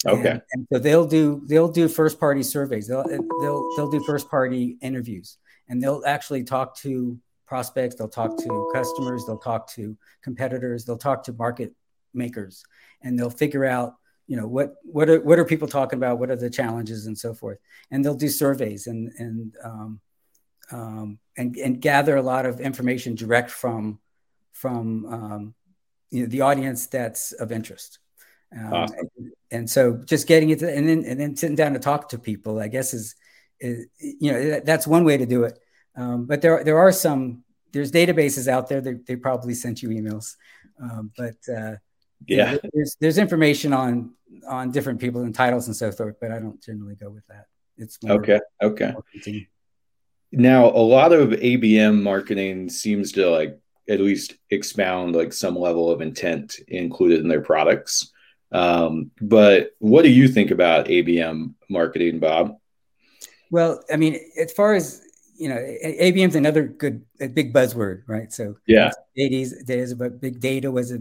Okay. 0.04 0.30
And, 0.30 0.42
and, 0.52 0.66
so 0.72 0.78
they'll 0.78 1.06
do 1.06 1.42
they'll 1.46 1.70
do 1.70 1.86
first 1.86 2.18
party 2.18 2.42
surveys. 2.42 2.88
They'll 2.88 3.04
they'll 3.04 3.68
they'll 3.76 3.90
do 3.90 4.02
first 4.04 4.28
party 4.28 4.78
interviews, 4.80 5.38
and 5.68 5.80
they'll 5.80 6.02
actually 6.04 6.42
talk 6.42 6.76
to 6.78 7.18
prospects. 7.46 7.94
They'll 7.94 8.08
talk 8.08 8.36
to 8.36 8.70
customers. 8.74 9.24
They'll 9.26 9.38
talk 9.38 9.70
to 9.74 9.96
competitors. 10.22 10.84
They'll 10.84 10.98
talk 10.98 11.22
to 11.24 11.32
market 11.34 11.72
makers, 12.16 12.64
and 13.02 13.18
they'll 13.18 13.30
figure 13.30 13.64
out 13.64 13.94
you 14.26 14.36
know 14.36 14.46
what 14.46 14.74
what 14.82 15.08
are 15.08 15.20
what 15.20 15.38
are 15.38 15.44
people 15.44 15.68
talking 15.68 15.98
about? 15.98 16.18
What 16.18 16.30
are 16.30 16.36
the 16.36 16.50
challenges 16.50 17.06
and 17.06 17.16
so 17.16 17.34
forth. 17.34 17.58
And 17.90 18.04
they'll 18.04 18.14
do 18.14 18.28
surveys 18.28 18.86
and 18.86 19.12
and 19.18 19.54
um, 19.62 20.00
um, 20.70 21.18
and, 21.36 21.56
and 21.56 21.80
gather 21.80 22.16
a 22.16 22.22
lot 22.22 22.46
of 22.46 22.60
information 22.60 23.14
direct 23.14 23.50
from 23.50 24.00
from 24.52 25.06
um, 25.06 25.54
you 26.10 26.22
know, 26.22 26.28
the 26.28 26.40
audience 26.40 26.86
that's 26.86 27.32
of 27.32 27.52
interest. 27.52 27.98
Um, 28.56 28.72
awesome. 28.72 28.96
and, 29.18 29.32
and, 29.50 29.70
so 29.70 30.00
just 30.04 30.26
getting 30.26 30.50
it 30.50 30.60
to, 30.60 30.72
and 30.74 30.88
then 30.88 31.04
and 31.04 31.20
then 31.20 31.36
sitting 31.36 31.56
down 31.56 31.74
to 31.74 31.78
talk 31.78 32.08
to 32.10 32.18
people, 32.18 32.60
I 32.60 32.68
guess 32.68 32.94
is, 32.94 33.14
is 33.60 33.86
you 33.98 34.32
know 34.32 34.60
that's 34.60 34.86
one 34.86 35.04
way 35.04 35.16
to 35.16 35.26
do 35.26 35.44
it. 35.44 35.58
Um, 35.96 36.26
but 36.26 36.42
there 36.42 36.62
there 36.64 36.78
are 36.78 36.92
some 36.92 37.44
there's 37.72 37.92
databases 37.92 38.48
out 38.48 38.68
there 38.68 38.80
that 38.80 39.06
they 39.06 39.16
probably 39.16 39.54
sent 39.54 39.82
you 39.82 39.90
emails, 39.90 40.36
um, 40.80 41.10
but 41.16 41.36
uh, 41.54 41.76
yeah, 42.26 42.56
there's 42.72 42.96
there's 43.00 43.18
information 43.18 43.72
on 43.72 44.12
on 44.48 44.70
different 44.70 45.00
people 45.00 45.22
and 45.22 45.34
titles 45.34 45.66
and 45.66 45.76
so 45.76 45.92
forth. 45.92 46.16
But 46.20 46.32
I 46.32 46.38
don't 46.38 46.62
generally 46.62 46.94
go 46.94 47.10
with 47.10 47.26
that. 47.28 47.46
It's 47.76 47.98
okay. 48.04 48.40
Okay 48.62 48.94
now 50.32 50.66
a 50.66 50.82
lot 50.82 51.12
of 51.12 51.30
abm 51.30 52.02
marketing 52.02 52.68
seems 52.68 53.12
to 53.12 53.28
like 53.30 53.58
at 53.88 54.00
least 54.00 54.34
expound 54.50 55.14
like 55.14 55.32
some 55.32 55.56
level 55.56 55.90
of 55.90 56.00
intent 56.00 56.56
included 56.68 57.20
in 57.20 57.28
their 57.28 57.40
products 57.40 58.12
um, 58.52 59.10
but 59.20 59.72
what 59.80 60.02
do 60.02 60.08
you 60.08 60.28
think 60.28 60.50
about 60.50 60.86
abm 60.86 61.54
marketing 61.68 62.18
bob 62.18 62.56
well 63.50 63.82
i 63.92 63.96
mean 63.96 64.18
as 64.38 64.52
far 64.52 64.74
as 64.74 65.02
you 65.38 65.48
know 65.48 65.56
ABM's 65.56 66.34
another 66.34 66.64
good 66.64 67.04
big 67.34 67.52
buzzword 67.52 68.02
right 68.06 68.32
so 68.32 68.56
yeah 68.66 68.90
days 69.16 69.62
days 69.64 69.94
but 69.94 70.20
big 70.20 70.40
data 70.40 70.70
was 70.70 70.92
a, 70.92 71.00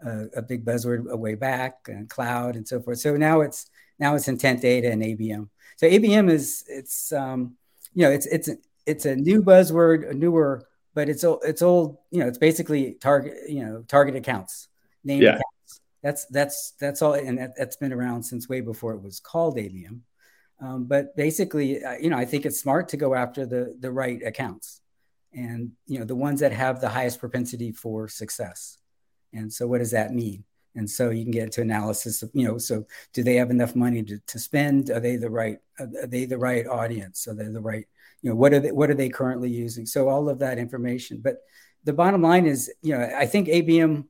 a, 0.00 0.24
a 0.36 0.42
big 0.42 0.64
buzzword 0.64 1.08
a 1.10 1.16
way 1.16 1.34
back 1.34 1.88
and 1.88 2.08
cloud 2.08 2.56
and 2.56 2.66
so 2.66 2.80
forth 2.80 2.98
so 2.98 3.16
now 3.16 3.40
it's 3.40 3.70
now 3.98 4.14
it's 4.14 4.28
intent 4.28 4.60
data 4.60 4.90
and 4.90 5.02
abm 5.02 5.48
so 5.76 5.88
abm 5.88 6.30
is 6.30 6.64
it's 6.68 7.12
um 7.12 7.56
you 7.94 8.02
know, 8.02 8.10
it's 8.10 8.26
it's 8.26 8.50
it's 8.86 9.06
a 9.06 9.16
new 9.16 9.42
buzzword, 9.42 10.10
a 10.10 10.14
newer, 10.14 10.66
but 10.94 11.08
it's 11.08 11.24
it's 11.24 11.62
old. 11.62 11.98
You 12.10 12.20
know, 12.20 12.26
it's 12.26 12.38
basically 12.38 12.94
target 12.94 13.34
you 13.48 13.64
know 13.64 13.84
target 13.88 14.16
accounts, 14.16 14.68
named 15.04 15.22
yeah. 15.22 15.30
accounts. 15.30 15.80
That's 16.02 16.26
that's 16.26 16.72
that's 16.80 17.00
all, 17.00 17.14
and 17.14 17.38
that, 17.38 17.52
has 17.56 17.76
been 17.76 17.92
around 17.92 18.24
since 18.24 18.48
way 18.48 18.60
before 18.60 18.92
it 18.92 19.02
was 19.02 19.20
called 19.20 19.56
ABM. 19.56 20.00
Um, 20.60 20.84
but 20.84 21.16
basically, 21.16 21.80
you 22.00 22.10
know, 22.10 22.18
I 22.18 22.24
think 22.24 22.46
it's 22.46 22.60
smart 22.60 22.88
to 22.90 22.96
go 22.96 23.14
after 23.14 23.46
the 23.46 23.76
the 23.78 23.90
right 23.90 24.20
accounts, 24.22 24.80
and 25.32 25.72
you 25.86 26.00
know, 26.00 26.04
the 26.04 26.16
ones 26.16 26.40
that 26.40 26.52
have 26.52 26.80
the 26.80 26.88
highest 26.88 27.20
propensity 27.20 27.72
for 27.72 28.08
success. 28.08 28.78
And 29.34 29.52
so, 29.52 29.66
what 29.66 29.78
does 29.78 29.90
that 29.90 30.14
mean? 30.14 30.44
And 30.76 30.90
so 30.90 31.10
you 31.10 31.24
can 31.24 31.30
get 31.30 31.44
into 31.44 31.60
analysis 31.60 32.22
of, 32.22 32.30
you 32.34 32.46
know, 32.46 32.58
so 32.58 32.84
do 33.12 33.22
they 33.22 33.36
have 33.36 33.50
enough 33.50 33.76
money 33.76 34.02
to, 34.02 34.18
to 34.18 34.38
spend? 34.38 34.90
Are 34.90 35.00
they 35.00 35.16
the 35.16 35.30
right, 35.30 35.58
are 35.78 36.06
they 36.06 36.24
the 36.24 36.38
right 36.38 36.66
audience? 36.66 37.28
Are 37.28 37.34
they 37.34 37.44
the 37.46 37.60
right, 37.60 37.86
you 38.22 38.30
know, 38.30 38.36
what 38.36 38.52
are 38.52 38.60
they, 38.60 38.72
what 38.72 38.90
are 38.90 38.94
they 38.94 39.08
currently 39.08 39.50
using? 39.50 39.86
So 39.86 40.08
all 40.08 40.28
of 40.28 40.40
that 40.40 40.58
information. 40.58 41.20
But 41.22 41.38
the 41.84 41.92
bottom 41.92 42.22
line 42.22 42.46
is, 42.46 42.72
you 42.82 42.96
know, 42.96 43.08
I 43.16 43.26
think 43.26 43.48
ABM, 43.48 44.04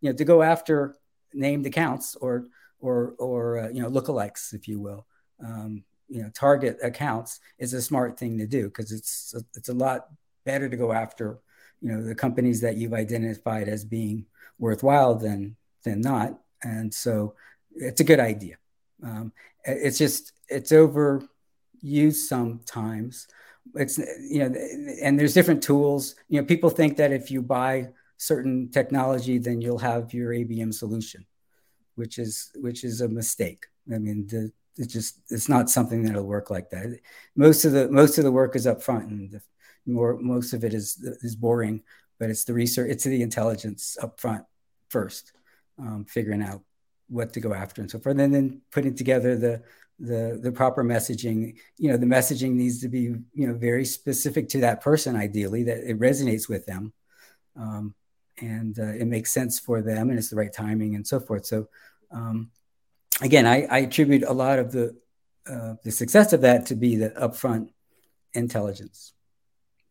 you 0.00 0.10
know, 0.10 0.12
to 0.12 0.24
go 0.24 0.42
after 0.42 0.94
named 1.34 1.66
accounts 1.66 2.14
or, 2.14 2.46
or, 2.78 3.14
or, 3.18 3.58
uh, 3.58 3.68
you 3.70 3.82
know, 3.82 3.90
lookalikes, 3.90 4.54
if 4.54 4.68
you 4.68 4.78
will, 4.78 5.04
um, 5.44 5.82
you 6.08 6.22
know, 6.22 6.30
target 6.32 6.78
accounts 6.82 7.40
is 7.58 7.72
a 7.72 7.82
smart 7.82 8.18
thing 8.18 8.38
to 8.38 8.46
do 8.46 8.64
because 8.66 8.92
it's, 8.92 9.34
it's 9.56 9.68
a 9.68 9.74
lot 9.74 10.06
better 10.44 10.68
to 10.68 10.76
go 10.76 10.92
after, 10.92 11.40
you 11.80 11.92
know, 11.92 12.02
the 12.02 12.14
companies 12.14 12.60
that 12.60 12.76
you've 12.76 12.94
identified 12.94 13.68
as 13.68 13.84
being 13.84 14.26
worthwhile 14.58 15.14
than 15.14 15.56
than 15.84 16.00
not. 16.00 16.38
And 16.62 16.92
so 16.92 17.34
it's 17.74 18.00
a 18.00 18.04
good 18.04 18.20
idea. 18.20 18.56
Um, 19.02 19.32
it's 19.64 19.98
just 19.98 20.32
it's 20.48 20.72
overused 20.72 22.26
sometimes. 22.28 23.28
It's 23.74 23.98
you 23.98 24.48
know, 24.48 24.54
and 25.02 25.18
there's 25.18 25.34
different 25.34 25.62
tools. 25.62 26.14
You 26.28 26.40
know, 26.40 26.46
people 26.46 26.70
think 26.70 26.96
that 26.96 27.12
if 27.12 27.30
you 27.30 27.42
buy 27.42 27.88
certain 28.16 28.70
technology, 28.70 29.38
then 29.38 29.60
you'll 29.60 29.78
have 29.78 30.12
your 30.12 30.32
ABM 30.32 30.74
solution, 30.74 31.26
which 31.94 32.18
is 32.18 32.50
which 32.56 32.82
is 32.84 33.00
a 33.00 33.08
mistake. 33.08 33.66
I 33.92 33.98
mean, 33.98 34.26
the, 34.26 34.52
it's 34.76 34.92
just 34.92 35.20
it's 35.30 35.48
not 35.48 35.70
something 35.70 36.04
that'll 36.04 36.24
work 36.24 36.50
like 36.50 36.70
that. 36.70 36.98
Most 37.36 37.64
of 37.64 37.72
the 37.72 37.88
most 37.88 38.18
of 38.18 38.24
the 38.24 38.32
work 38.32 38.56
is 38.56 38.66
up 38.66 38.82
front, 38.82 39.10
and 39.10 39.30
the 39.30 39.42
more 39.88 40.18
most 40.18 40.52
of 40.52 40.64
it 40.64 40.74
is 40.74 40.98
is 41.22 41.34
boring. 41.34 41.82
But 42.18 42.30
it's 42.30 42.44
the 42.44 42.54
research, 42.54 42.90
it's 42.90 43.04
the 43.04 43.22
intelligence 43.22 43.96
up 44.02 44.20
front 44.20 44.44
first 44.88 45.32
um, 45.78 46.04
figuring 46.04 46.42
out 46.42 46.62
what 47.08 47.32
to 47.32 47.40
go 47.40 47.54
after 47.54 47.80
and 47.80 47.90
so 47.90 47.98
forth, 47.98 48.18
and 48.18 48.34
then 48.34 48.60
putting 48.70 48.94
together 48.94 49.36
the 49.36 49.62
the 49.98 50.38
the 50.42 50.52
proper 50.52 50.84
messaging. 50.84 51.56
You 51.78 51.90
know, 51.90 51.96
the 51.96 52.06
messaging 52.06 52.52
needs 52.52 52.80
to 52.80 52.88
be 52.88 53.14
you 53.32 53.46
know 53.46 53.54
very 53.54 53.84
specific 53.84 54.48
to 54.50 54.60
that 54.60 54.80
person, 54.80 55.16
ideally 55.16 55.64
that 55.64 55.78
it 55.78 55.98
resonates 55.98 56.48
with 56.48 56.66
them, 56.66 56.92
um, 57.56 57.94
and 58.40 58.78
uh, 58.78 58.92
it 58.92 59.06
makes 59.06 59.32
sense 59.32 59.58
for 59.58 59.80
them, 59.82 60.10
and 60.10 60.18
it's 60.18 60.30
the 60.30 60.36
right 60.36 60.52
timing 60.52 60.94
and 60.94 61.06
so 61.06 61.20
forth. 61.20 61.46
So, 61.46 61.68
um, 62.10 62.50
again, 63.20 63.46
I, 63.46 63.64
I, 63.64 63.78
attribute 63.78 64.22
a 64.22 64.32
lot 64.32 64.58
of 64.58 64.72
the 64.72 64.96
uh, 65.48 65.74
the 65.82 65.90
success 65.90 66.32
of 66.32 66.42
that 66.42 66.66
to 66.66 66.74
be 66.74 66.96
the 66.96 67.10
upfront 67.10 67.70
intelligence. 68.34 69.14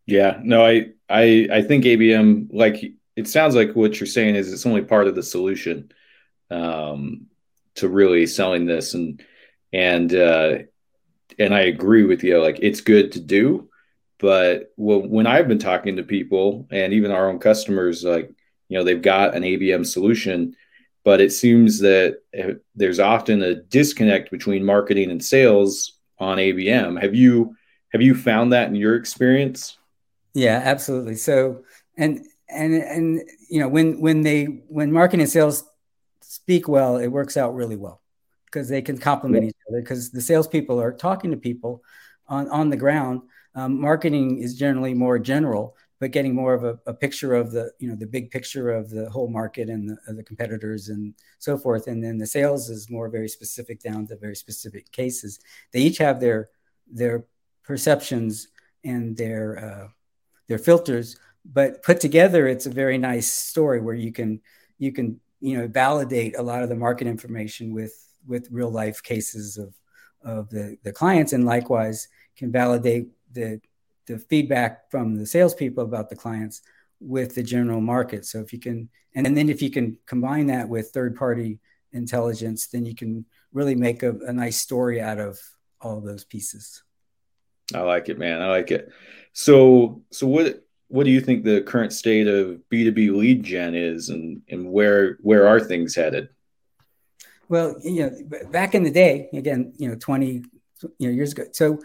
Yeah, 0.07 0.39
no, 0.41 0.65
I 0.65 0.87
I 1.09 1.47
I 1.51 1.61
think 1.61 1.83
ABM 1.83 2.47
like 2.51 2.93
it 3.15 3.27
sounds 3.27 3.55
like 3.55 3.73
what 3.75 3.99
you're 3.99 4.07
saying 4.07 4.35
is 4.35 4.51
it's 4.51 4.65
only 4.65 4.81
part 4.81 5.07
of 5.07 5.15
the 5.15 5.23
solution 5.23 5.91
um, 6.49 7.27
to 7.75 7.89
really 7.89 8.25
selling 8.25 8.65
this 8.65 8.93
and 8.93 9.21
and 9.73 10.13
uh, 10.15 10.59
and 11.37 11.53
I 11.53 11.61
agree 11.61 12.03
with 12.03 12.23
you. 12.23 12.41
Like 12.41 12.59
it's 12.61 12.81
good 12.81 13.11
to 13.13 13.19
do, 13.19 13.69
but 14.17 14.71
when 14.77 15.27
I've 15.27 15.49
been 15.49 15.59
talking 15.59 15.97
to 15.97 16.03
people 16.03 16.67
and 16.71 16.93
even 16.93 17.11
our 17.11 17.29
own 17.29 17.39
customers, 17.39 18.03
like 18.05 18.31
you 18.69 18.77
know 18.77 18.85
they've 18.85 19.01
got 19.01 19.35
an 19.35 19.43
ABM 19.43 19.85
solution, 19.85 20.55
but 21.03 21.19
it 21.19 21.33
seems 21.33 21.79
that 21.79 22.19
uh, 22.41 22.53
there's 22.75 23.01
often 23.01 23.41
a 23.43 23.55
disconnect 23.55 24.31
between 24.31 24.63
marketing 24.63 25.11
and 25.11 25.23
sales 25.23 25.99
on 26.17 26.37
ABM. 26.37 27.01
Have 27.01 27.13
you 27.13 27.57
have 27.91 28.01
you 28.01 28.15
found 28.15 28.53
that 28.53 28.69
in 28.69 28.75
your 28.75 28.95
experience? 28.95 29.77
Yeah, 30.37 30.61
absolutely. 30.63 31.15
So 31.15 31.63
and 31.97 32.23
and 32.47 32.75
and 32.75 33.21
you 33.49 33.59
know 33.59 33.67
when 33.67 33.99
when 33.99 34.21
they 34.21 34.43
when 34.67 34.91
marketing 34.91 35.21
and 35.21 35.29
sales 35.29 35.63
speak 36.21 36.67
well, 36.67 36.97
it 36.97 37.07
works 37.07 37.37
out 37.37 37.55
really 37.55 37.75
well 37.75 38.03
because 38.45 38.69
they 38.69 38.83
can 38.83 38.99
complement 38.99 39.45
each 39.45 39.55
other. 39.67 39.81
Because 39.81 40.11
the 40.11 40.21
salespeople 40.21 40.79
are 40.79 40.91
talking 40.93 41.31
to 41.31 41.37
people 41.37 41.81
on 42.27 42.47
on 42.49 42.69
the 42.69 42.77
ground. 42.77 43.21
Um, 43.55 43.81
marketing 43.81 44.37
is 44.37 44.55
generally 44.55 44.93
more 44.93 45.17
general, 45.17 45.75
but 45.99 46.11
getting 46.11 46.35
more 46.35 46.53
of 46.53 46.63
a, 46.63 46.77
a, 46.85 46.93
picture 46.93 47.33
of 47.33 47.51
the 47.51 47.71
you 47.79 47.89
know 47.89 47.95
the 47.95 48.05
big 48.05 48.29
picture 48.29 48.69
of 48.69 48.91
the 48.91 49.09
whole 49.09 49.29
market 49.29 49.69
and 49.69 49.89
the, 49.89 50.13
the 50.13 50.23
competitors 50.23 50.89
and 50.89 51.15
so 51.39 51.57
forth. 51.57 51.87
And 51.87 52.03
then 52.03 52.19
the 52.19 52.27
sales 52.27 52.69
is 52.69 52.91
more 52.91 53.09
very 53.09 53.27
specific 53.27 53.81
down 53.81 54.05
to 54.05 54.15
very 54.15 54.35
specific 54.35 54.91
cases. 54.91 55.39
They 55.71 55.79
each 55.79 55.97
have 55.97 56.19
their 56.19 56.49
their 56.85 57.25
perceptions 57.63 58.49
and 58.83 59.17
their 59.17 59.57
uh, 59.57 59.87
their 60.47 60.57
filters 60.57 61.17
but 61.45 61.81
put 61.83 61.99
together 61.99 62.47
it's 62.47 62.65
a 62.65 62.71
very 62.71 62.97
nice 62.97 63.31
story 63.31 63.79
where 63.79 63.95
you 63.95 64.11
can 64.11 64.39
you 64.77 64.91
can 64.91 65.19
you 65.39 65.57
know 65.57 65.67
validate 65.67 66.37
a 66.37 66.41
lot 66.41 66.63
of 66.63 66.69
the 66.69 66.75
market 66.75 67.07
information 67.07 67.73
with 67.73 68.07
with 68.27 68.47
real 68.51 68.69
life 68.69 69.01
cases 69.01 69.57
of 69.57 69.73
of 70.23 70.49
the 70.49 70.77
the 70.83 70.91
clients 70.91 71.33
and 71.33 71.45
likewise 71.45 72.07
can 72.35 72.51
validate 72.51 73.07
the 73.33 73.59
the 74.07 74.17
feedback 74.17 74.89
from 74.89 75.15
the 75.15 75.25
salespeople 75.25 75.83
about 75.83 76.09
the 76.09 76.15
clients 76.15 76.61
with 76.99 77.35
the 77.35 77.43
general 77.43 77.81
market. 77.81 78.25
So 78.25 78.39
if 78.39 78.51
you 78.51 78.59
can 78.59 78.89
and, 79.13 79.27
and 79.27 79.37
then 79.37 79.49
if 79.49 79.61
you 79.61 79.69
can 79.69 79.97
combine 80.05 80.47
that 80.47 80.67
with 80.67 80.89
third 80.89 81.15
party 81.15 81.59
intelligence 81.93 82.67
then 82.67 82.85
you 82.85 82.93
can 82.93 83.25
really 83.53 83.75
make 83.75 84.03
a, 84.03 84.11
a 84.27 84.33
nice 84.33 84.57
story 84.57 85.01
out 85.01 85.19
of 85.19 85.39
all 85.81 86.01
those 86.01 86.25
pieces 86.25 86.83
i 87.73 87.79
like 87.79 88.09
it 88.09 88.17
man 88.17 88.41
i 88.41 88.47
like 88.47 88.71
it 88.71 88.91
so 89.33 90.01
so 90.11 90.27
what 90.27 90.63
what 90.89 91.03
do 91.03 91.11
you 91.11 91.21
think 91.21 91.43
the 91.43 91.61
current 91.61 91.91
state 91.91 92.27
of 92.27 92.61
B2B 92.71 93.15
lead 93.15 93.43
gen 93.43 93.75
is 93.75 94.09
and, 94.09 94.41
and 94.49 94.71
where 94.71 95.17
where 95.21 95.47
are 95.47 95.59
things 95.59 95.95
headed? 95.95 96.29
Well, 97.49 97.75
you 97.83 98.03
know, 98.03 98.39
back 98.51 98.75
in 98.75 98.83
the 98.83 98.91
day, 98.91 99.29
again, 99.33 99.73
you 99.77 99.89
know, 99.89 99.95
20 99.95 100.27
you 100.27 100.43
know, 100.99 101.09
years 101.09 101.31
ago. 101.31 101.45
So 101.53 101.79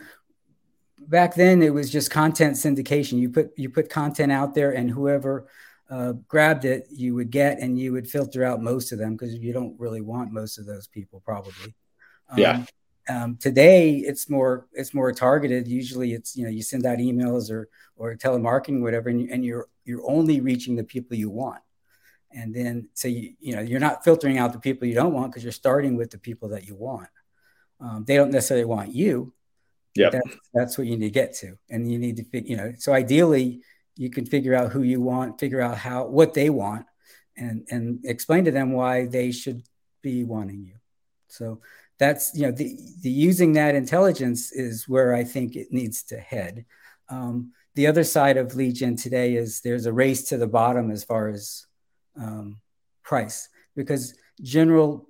back 0.99 1.35
then 1.35 1.63
it 1.63 1.73
was 1.73 1.91
just 1.91 2.11
content 2.11 2.57
syndication. 2.57 3.19
You 3.19 3.31
put 3.31 3.53
you 3.57 3.71
put 3.71 3.91
content 3.91 4.33
out 4.33 4.55
there, 4.55 4.73
and 4.73 4.91
whoever 4.91 5.49
uh, 5.91 6.13
grabbed 6.29 6.65
it, 6.65 6.87
you 6.91 7.15
would 7.15 7.31
get, 7.31 7.59
and 7.59 7.79
you 7.79 7.93
would 7.93 8.09
filter 8.09 8.45
out 8.45 8.63
most 8.63 8.93
of 8.93 8.99
them 8.99 9.17
because 9.17 9.35
you 9.35 9.53
don't 9.53 9.79
really 9.79 10.01
want 10.01 10.33
most 10.33 10.59
of 10.59 10.67
those 10.67 10.87
people, 10.87 11.21
probably. 11.25 11.75
Um, 12.29 12.39
yeah. 12.39 12.65
Um, 13.09 13.37
today 13.37 13.97
it's 13.97 14.31
more 14.31 14.67
it's 14.73 14.95
more 14.95 15.13
targeted. 15.13 15.67
Usually 15.67 16.13
it's 16.13 16.37
you 16.37 16.45
know 16.45 16.51
you 16.51 16.63
send 16.63 16.87
out 16.87 16.99
emails 16.99 17.51
or 17.51 17.69
or 17.97 18.15
telemarketing 18.15 18.81
whatever, 18.81 19.09
and, 19.09 19.21
you, 19.21 19.29
and 19.31 19.45
you're 19.45 19.69
you're 19.85 20.09
only 20.09 20.41
reaching 20.41 20.77
the 20.77 20.85
people 20.85 21.17
you 21.17 21.31
want. 21.31 21.61
And 22.31 22.55
then 22.55 22.89
so 22.95 23.09
you 23.09 23.35
you 23.41 23.57
know 23.57 23.63
you're 23.63 23.81
not 23.81 24.05
filtering 24.05 24.39
out 24.39 24.53
the 24.53 24.61
people 24.61 24.87
you 24.87 24.95
don't 24.95 25.13
want 25.13 25.33
because 25.33 25.43
you're 25.43 25.53
starting 25.53 25.97
with 25.97 26.11
the 26.11 26.19
people 26.19 26.51
that 26.51 26.67
you 26.67 26.77
want. 26.77 27.09
Um, 27.81 28.05
they 28.07 28.17
don't 28.17 28.31
necessarily 28.31 28.65
want 28.65 28.95
you. 28.95 29.33
Yeah, 29.95 30.11
that's, 30.11 30.37
that's 30.55 30.79
what 30.79 30.87
you 30.87 30.97
need 30.97 31.07
to 31.07 31.11
get 31.11 31.35
to, 31.37 31.59
and 31.69 31.91
you 31.91 31.99
need 31.99 32.17
to 32.17 32.49
you 32.49 32.57
know. 32.57 32.73
So 32.79 32.93
ideally, 32.93 33.63
you 33.97 34.11
can 34.11 34.25
figure 34.25 34.55
out 34.55 34.73
who 34.73 34.83
you 34.83 35.01
want, 35.01 35.41
figure 35.41 35.61
out 35.61 35.77
how 35.77 36.07
what 36.07 36.35
they 36.35 36.51
want, 36.51 36.87
and 37.37 37.67
and 37.71 38.05
explain 38.05 38.45
to 38.45 38.53
them 38.53 38.73
why 38.73 39.07
they 39.07 39.33
should 39.33 39.65
be 40.03 40.25
wanting 40.25 40.65
you. 40.65 40.75
So 41.29 41.61
that's 41.99 42.35
you 42.35 42.43
know 42.43 42.53
the, 42.53 42.77
the 43.03 43.11
using 43.11 43.53
that 43.55 43.75
intelligence 43.75 44.53
is 44.53 44.89
where 44.89 45.15
I 45.15 45.25
think 45.25 45.57
it 45.57 45.69
needs 45.71 46.03
to 46.05 46.19
head. 46.19 46.65
Um, 47.09 47.53
the 47.75 47.87
other 47.87 48.05
side 48.05 48.37
of 48.37 48.55
lead 48.55 48.75
gen 48.75 48.97
today 48.97 49.35
is 49.35 49.61
there's 49.61 49.87
a 49.87 49.93
race 49.93 50.29
to 50.29 50.37
the 50.37 50.47
bottom 50.47 50.91
as 50.91 51.05
far 51.05 51.29
as 51.29 51.67
um, 52.21 52.61
price 53.03 53.49
because 53.75 54.15
general 54.41 55.09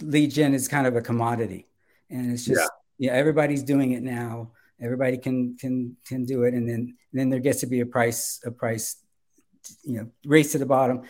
lead 0.00 0.30
gen 0.30 0.54
is 0.54 0.68
kind 0.68 0.86
of 0.86 0.96
a 0.96 1.02
commodity 1.02 1.66
and 2.10 2.32
it's 2.32 2.44
just 2.44 2.70
yeah. 2.98 3.10
yeah 3.10 3.16
everybody's 3.16 3.62
doing 3.62 3.92
it 3.92 4.02
now 4.02 4.50
everybody 4.80 5.16
can 5.16 5.56
can 5.56 5.96
can 6.06 6.24
do 6.24 6.44
it 6.44 6.54
and 6.54 6.68
then 6.68 6.96
and 7.12 7.20
then 7.20 7.30
there 7.30 7.40
gets 7.40 7.60
to 7.60 7.66
be 7.66 7.80
a 7.80 7.86
price 7.86 8.40
a 8.44 8.50
price 8.50 8.96
you 9.82 9.98
know 9.98 10.08
race 10.24 10.52
to 10.52 10.58
the 10.58 10.66
bottom 10.66 11.02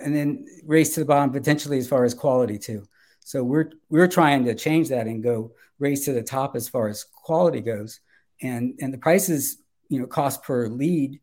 and 0.00 0.14
then 0.14 0.46
race 0.64 0.94
to 0.94 1.00
the 1.00 1.06
bottom 1.06 1.30
potentially 1.30 1.78
as 1.78 1.88
far 1.88 2.04
as 2.04 2.14
quality 2.14 2.58
too 2.58 2.82
so 3.24 3.42
we're 3.44 3.70
we're 3.88 4.08
trying 4.08 4.44
to 4.44 4.54
change 4.54 4.88
that 4.88 5.06
and 5.06 5.22
go 5.22 5.52
raise 5.78 6.04
to 6.04 6.12
the 6.12 6.22
top 6.22 6.56
as 6.56 6.68
far 6.68 6.88
as 6.88 7.04
quality 7.04 7.60
goes. 7.60 8.00
And 8.40 8.78
and 8.80 8.92
the 8.92 8.98
prices, 8.98 9.58
you 9.88 10.00
know, 10.00 10.06
cost 10.06 10.42
per 10.42 10.68
lead 10.68 11.20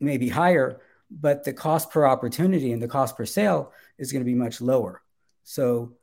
may 0.00 0.16
be 0.16 0.28
higher, 0.28 0.80
but 1.10 1.44
the 1.44 1.52
cost 1.52 1.90
per 1.90 2.06
opportunity 2.06 2.72
and 2.72 2.82
the 2.82 2.88
cost 2.88 3.16
per 3.16 3.26
sale 3.26 3.72
is 3.98 4.12
going 4.12 4.22
to 4.22 4.32
be 4.32 4.34
much 4.34 4.60
lower. 4.60 5.02
So 5.44 5.96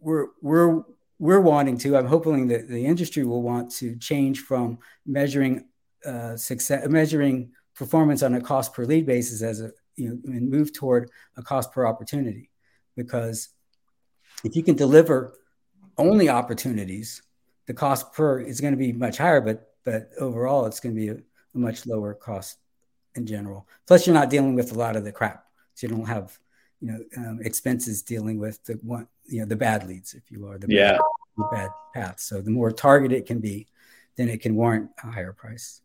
we're 0.00 0.28
we're 0.42 0.82
we're 1.18 1.40
wanting 1.40 1.78
to. 1.78 1.96
I'm 1.96 2.06
hoping 2.06 2.48
that 2.48 2.68
the 2.68 2.84
industry 2.84 3.24
will 3.24 3.42
want 3.42 3.70
to 3.76 3.96
change 3.96 4.40
from 4.40 4.78
measuring 5.06 5.66
uh, 6.04 6.36
success, 6.36 6.86
measuring 6.88 7.52
performance 7.74 8.22
on 8.22 8.34
a 8.34 8.40
cost 8.40 8.72
per 8.72 8.84
lead 8.84 9.06
basis 9.06 9.42
as 9.42 9.60
a 9.60 9.72
you 9.96 10.10
know, 10.10 10.18
and 10.26 10.50
move 10.50 10.72
toward 10.72 11.10
a 11.36 11.42
cost 11.42 11.72
per 11.72 11.86
opportunity, 11.86 12.50
because 12.96 13.48
if 14.44 14.54
you 14.54 14.62
can 14.62 14.76
deliver 14.76 15.34
only 15.96 16.28
opportunities, 16.28 17.22
the 17.66 17.74
cost 17.74 18.12
per 18.12 18.40
is 18.40 18.60
going 18.60 18.74
to 18.74 18.78
be 18.78 18.92
much 18.92 19.18
higher, 19.18 19.40
but 19.40 19.70
but 19.84 20.10
overall 20.20 20.66
it's 20.66 20.80
going 20.80 20.94
to 20.94 21.00
be 21.00 21.08
a, 21.08 21.14
a 21.14 21.58
much 21.58 21.86
lower 21.86 22.14
cost 22.14 22.58
in 23.14 23.26
general. 23.26 23.66
Plus, 23.86 24.06
you're 24.06 24.14
not 24.14 24.30
dealing 24.30 24.54
with 24.54 24.72
a 24.72 24.74
lot 24.74 24.96
of 24.96 25.04
the 25.04 25.12
crap, 25.12 25.44
so 25.74 25.86
you 25.86 25.94
don't 25.94 26.06
have 26.06 26.38
you 26.80 26.88
know 26.88 27.00
um, 27.16 27.40
expenses 27.42 28.02
dealing 28.02 28.38
with 28.38 28.62
the 28.64 28.74
one 28.82 29.08
you 29.24 29.40
know 29.40 29.46
the 29.46 29.56
bad 29.56 29.86
leads, 29.88 30.14
if 30.14 30.30
you 30.30 30.46
are 30.46 30.58
the 30.58 30.66
yeah 30.68 30.92
bad, 30.92 31.00
the 31.36 31.48
bad 31.50 31.70
path. 31.94 32.20
So 32.20 32.40
the 32.40 32.50
more 32.50 32.70
targeted 32.70 33.18
it 33.18 33.26
can 33.26 33.40
be, 33.40 33.66
then 34.16 34.28
it 34.28 34.42
can 34.42 34.54
warrant 34.54 34.90
a 35.02 35.10
higher 35.10 35.32
price. 35.32 35.80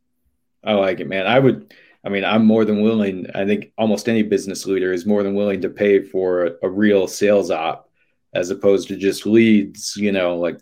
I 0.64 0.74
like 0.74 1.00
it, 1.00 1.08
man. 1.08 1.26
I 1.28 1.40
would. 1.40 1.74
I 2.04 2.08
mean, 2.08 2.24
I'm 2.24 2.46
more 2.46 2.64
than 2.64 2.82
willing. 2.82 3.28
I 3.36 3.46
think 3.46 3.74
almost 3.78 4.08
any 4.08 4.24
business 4.24 4.66
leader 4.66 4.94
is 4.94 5.06
more 5.06 5.22
than 5.22 5.36
willing 5.36 5.62
to 5.62 5.70
pay 5.70 6.02
for 6.02 6.46
a, 6.46 6.52
a 6.64 6.70
real 6.70 7.08
sales 7.08 7.52
op 7.52 7.89
as 8.34 8.50
opposed 8.50 8.88
to 8.90 8.96
just 8.96 9.26
leads, 9.26 9.96
you 9.96 10.12
know, 10.12 10.38
like 10.38 10.60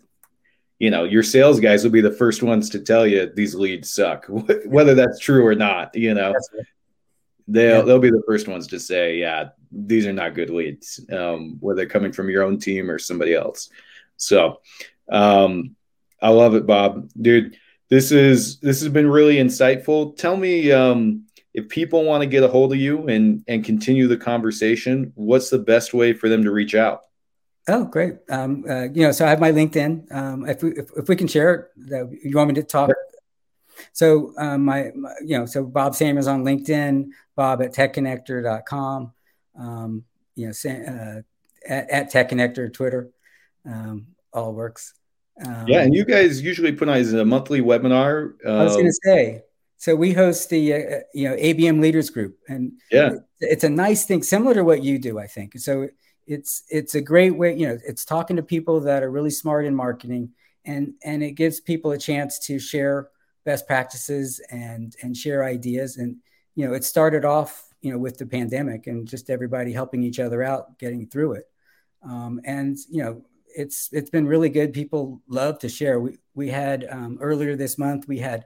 you 0.78 0.90
know, 0.90 1.04
your 1.04 1.22
sales 1.22 1.58
guys 1.58 1.82
will 1.82 1.90
be 1.90 2.00
the 2.00 2.12
first 2.12 2.42
ones 2.42 2.70
to 2.70 2.78
tell 2.78 3.06
you 3.06 3.30
these 3.34 3.54
leads 3.54 3.92
suck, 3.92 4.26
whether 4.66 4.94
that's 4.94 5.18
true 5.18 5.44
or 5.44 5.54
not, 5.54 5.94
you 5.94 6.14
know. 6.14 6.32
Right. 6.32 6.66
They'll 7.50 7.78
yeah. 7.78 7.82
they'll 7.82 7.98
be 7.98 8.10
the 8.10 8.22
first 8.26 8.46
ones 8.46 8.66
to 8.68 8.78
say, 8.78 9.16
yeah, 9.16 9.50
these 9.72 10.06
are 10.06 10.12
not 10.12 10.34
good 10.34 10.50
leads, 10.50 11.00
um, 11.10 11.56
whether 11.60 11.86
coming 11.86 12.12
from 12.12 12.28
your 12.28 12.42
own 12.42 12.58
team 12.58 12.90
or 12.90 12.98
somebody 12.98 13.34
else. 13.34 13.70
So, 14.16 14.60
um, 15.10 15.74
I 16.20 16.28
love 16.28 16.54
it, 16.54 16.66
Bob, 16.66 17.08
dude. 17.20 17.56
This 17.88 18.12
is 18.12 18.58
this 18.60 18.80
has 18.80 18.90
been 18.90 19.08
really 19.08 19.36
insightful. 19.36 20.14
Tell 20.16 20.36
me, 20.36 20.72
um, 20.72 21.24
if 21.54 21.68
people 21.68 22.04
want 22.04 22.22
to 22.22 22.28
get 22.28 22.42
a 22.42 22.48
hold 22.48 22.72
of 22.72 22.78
you 22.78 23.08
and 23.08 23.42
and 23.48 23.64
continue 23.64 24.06
the 24.08 24.18
conversation, 24.18 25.12
what's 25.14 25.48
the 25.48 25.58
best 25.58 25.94
way 25.94 26.12
for 26.12 26.28
them 26.28 26.44
to 26.44 26.50
reach 26.50 26.74
out? 26.74 27.04
Oh, 27.68 27.84
great. 27.84 28.14
Um, 28.30 28.64
uh, 28.68 28.84
you 28.84 29.02
know, 29.02 29.12
so 29.12 29.26
I 29.26 29.30
have 29.30 29.40
my 29.40 29.52
LinkedIn. 29.52 30.12
Um, 30.12 30.48
if 30.48 30.62
we 30.62 30.70
if, 30.70 30.90
if, 30.96 31.08
we 31.08 31.16
can 31.16 31.28
share 31.28 31.54
it, 31.54 31.88
that, 31.90 32.18
you 32.24 32.34
want 32.34 32.48
me 32.48 32.54
to 32.54 32.62
talk? 32.62 32.90
So 33.92 34.32
um, 34.38 34.64
my, 34.64 34.90
my, 34.96 35.12
you 35.24 35.38
know, 35.38 35.44
so 35.44 35.64
Bob 35.64 35.94
Samuels 35.94 36.26
on 36.26 36.44
LinkedIn, 36.44 37.10
Bob 37.36 37.62
at 37.62 37.74
techconnector.com, 37.74 39.12
um, 39.58 40.04
you 40.34 40.46
know, 40.48 40.70
uh, 40.70 41.22
at, 41.68 41.90
at 41.90 42.10
Tech 42.10 42.30
Connector, 42.30 42.72
Twitter, 42.72 43.10
um, 43.66 44.06
all 44.32 44.54
works. 44.54 44.94
Um, 45.44 45.68
yeah, 45.68 45.82
and 45.82 45.94
you 45.94 46.04
guys 46.04 46.42
usually 46.42 46.72
put 46.72 46.88
on 46.88 46.96
a 46.96 47.24
monthly 47.24 47.60
webinar. 47.60 48.32
I 48.46 48.64
was 48.64 48.74
going 48.74 48.86
to 48.86 49.00
say, 49.04 49.42
so 49.76 49.94
we 49.94 50.12
host 50.12 50.50
the 50.50 50.74
uh, 50.74 50.78
you 51.14 51.28
know 51.28 51.36
ABM 51.36 51.80
Leaders 51.80 52.10
Group, 52.10 52.38
and 52.48 52.72
yeah, 52.90 53.10
it's 53.38 53.62
a 53.62 53.68
nice 53.68 54.04
thing, 54.04 54.24
similar 54.24 54.54
to 54.54 54.64
what 54.64 54.82
you 54.82 54.98
do, 54.98 55.20
I 55.20 55.28
think. 55.28 55.56
So 55.58 55.88
it's 56.28 56.62
it's 56.68 56.94
a 56.94 57.00
great 57.00 57.36
way 57.36 57.56
you 57.56 57.66
know 57.66 57.78
it's 57.86 58.04
talking 58.04 58.36
to 58.36 58.42
people 58.42 58.80
that 58.80 59.02
are 59.02 59.10
really 59.10 59.30
smart 59.30 59.64
in 59.64 59.74
marketing 59.74 60.30
and 60.68 60.94
and 61.02 61.22
it 61.22 61.32
gives 61.32 61.60
people 61.60 61.90
a 61.92 61.98
chance 61.98 62.38
to 62.38 62.58
share 62.58 63.08
best 63.44 63.66
practices 63.66 64.40
and 64.50 64.94
and 65.02 65.16
share 65.16 65.42
ideas. 65.42 65.96
And 65.96 66.16
you 66.54 66.66
know 66.66 66.74
it 66.74 66.84
started 66.84 67.24
off 67.24 67.68
you 67.80 67.90
know 67.90 67.98
with 67.98 68.18
the 68.18 68.26
pandemic 68.26 68.86
and 68.86 69.08
just 69.08 69.30
everybody 69.30 69.72
helping 69.72 70.02
each 70.02 70.20
other 70.20 70.42
out 70.42 70.78
getting 70.78 71.06
through 71.06 71.32
it. 71.32 71.44
Um, 72.02 72.40
and 72.44 72.76
you 72.90 73.02
know 73.02 73.22
it's 73.56 73.88
it's 73.92 74.10
been 74.10 74.26
really 74.26 74.50
good. 74.50 74.72
People 74.74 75.22
love 75.28 75.58
to 75.60 75.68
share. 75.68 75.98
We 75.98 76.18
we 76.34 76.48
had 76.48 76.86
um, 76.90 77.18
earlier 77.20 77.56
this 77.56 77.78
month 77.78 78.06
we 78.06 78.18
had 78.18 78.44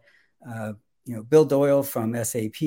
uh, 0.48 0.74
you 1.04 1.16
know 1.16 1.22
bill 1.24 1.44
doyle 1.44 1.82
from 1.82 2.14
sap 2.24 2.62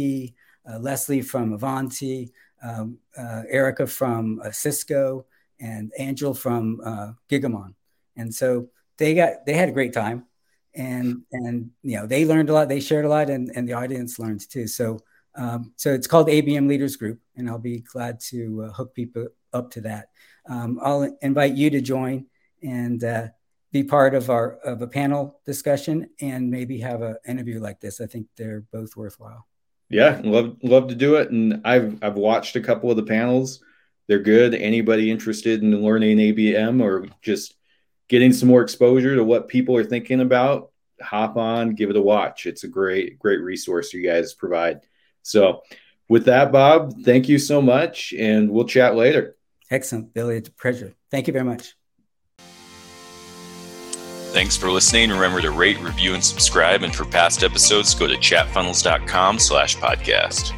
uh, 0.69 0.79
leslie 0.79 1.21
from 1.21 1.53
avanti 1.53 2.33
um, 2.65 2.97
uh, 3.17 3.43
Erica 3.49 3.87
from 3.87 4.41
uh, 4.43 4.51
Cisco, 4.51 5.25
and 5.59 5.91
Angel 5.97 6.33
from 6.33 6.81
uh, 6.83 7.11
Gigamon. 7.29 7.73
And 8.17 8.33
so 8.33 8.69
they 8.97 9.13
got 9.13 9.45
they 9.45 9.53
had 9.53 9.69
a 9.69 9.73
great 9.73 9.93
time, 9.93 10.25
and 10.73 11.23
and 11.31 11.71
you 11.83 11.97
know 11.97 12.07
they 12.07 12.25
learned 12.25 12.49
a 12.49 12.53
lot, 12.53 12.69
they 12.69 12.79
shared 12.79 13.05
a 13.05 13.09
lot, 13.09 13.29
and 13.29 13.51
and 13.55 13.67
the 13.67 13.73
audience 13.73 14.19
learned 14.19 14.49
too. 14.49 14.67
So 14.67 14.99
um, 15.35 15.73
so 15.75 15.93
it's 15.93 16.07
called 16.07 16.27
ABM 16.27 16.67
Leaders 16.67 16.95
Group, 16.95 17.19
and 17.35 17.49
I'll 17.49 17.59
be 17.59 17.79
glad 17.79 18.19
to 18.31 18.63
uh, 18.63 18.73
hook 18.73 18.95
people 18.95 19.27
up 19.53 19.71
to 19.71 19.81
that. 19.81 20.09
Um, 20.47 20.79
I'll 20.81 21.17
invite 21.21 21.55
you 21.55 21.69
to 21.71 21.81
join 21.81 22.27
and 22.63 23.03
uh, 23.03 23.27
be 23.71 23.83
part 23.83 24.15
of 24.15 24.29
our 24.29 24.53
of 24.57 24.81
a 24.81 24.87
panel 24.87 25.39
discussion 25.45 26.09
and 26.21 26.49
maybe 26.49 26.79
have 26.79 27.01
an 27.01 27.17
interview 27.27 27.59
like 27.59 27.81
this. 27.81 27.99
I 27.99 28.05
think 28.05 28.27
they're 28.37 28.63
both 28.71 28.95
worthwhile. 28.95 29.45
Yeah, 29.89 30.19
love 30.23 30.57
love 30.63 30.87
to 30.89 30.95
do 30.95 31.15
it. 31.15 31.31
And 31.31 31.61
I've 31.65 32.03
I've 32.03 32.15
watched 32.15 32.55
a 32.55 32.61
couple 32.61 32.89
of 32.89 32.97
the 32.97 33.03
panels. 33.03 33.63
They're 34.07 34.19
good. 34.19 34.53
Anybody 34.53 35.11
interested 35.11 35.61
in 35.63 35.83
learning 35.83 36.17
ABM 36.17 36.81
or 36.81 37.07
just 37.21 37.55
getting 38.07 38.33
some 38.33 38.49
more 38.49 38.61
exposure 38.61 39.15
to 39.15 39.23
what 39.23 39.47
people 39.47 39.75
are 39.75 39.83
thinking 39.83 40.21
about, 40.21 40.71
hop 41.01 41.37
on, 41.37 41.73
give 41.73 41.89
it 41.89 41.95
a 41.95 42.01
watch. 42.01 42.45
It's 42.45 42.63
a 42.63 42.67
great, 42.67 43.17
great 43.17 43.41
resource 43.41 43.93
you 43.93 44.07
guys 44.07 44.33
provide. 44.33 44.81
So 45.23 45.63
with 46.07 46.25
that, 46.25 46.51
Bob, 46.51 46.93
thank 47.03 47.27
you 47.27 47.39
so 47.39 47.61
much. 47.61 48.13
And 48.17 48.51
we'll 48.51 48.65
chat 48.65 48.95
later. 48.95 49.35
Excellent, 49.71 50.13
Billy. 50.13 50.37
It's 50.37 50.49
a 50.49 50.51
pleasure. 50.51 50.93
Thank 51.09 51.27
you 51.27 51.33
very 51.33 51.45
much. 51.45 51.75
Thanks 54.35 54.57
for 54.57 54.69
listening. 54.69 55.11
Remember 55.11 55.39
to 55.39 55.49
rate, 55.49 55.79
review, 55.79 56.13
and 56.13 56.21
subscribe. 56.21 56.83
And 56.83 56.93
for 56.93 57.05
past 57.05 57.41
episodes, 57.41 57.95
go 57.95 58.05
to 58.05 58.17
chatfunnels.com 58.17 59.39
slash 59.39 59.77
podcast. 59.77 60.51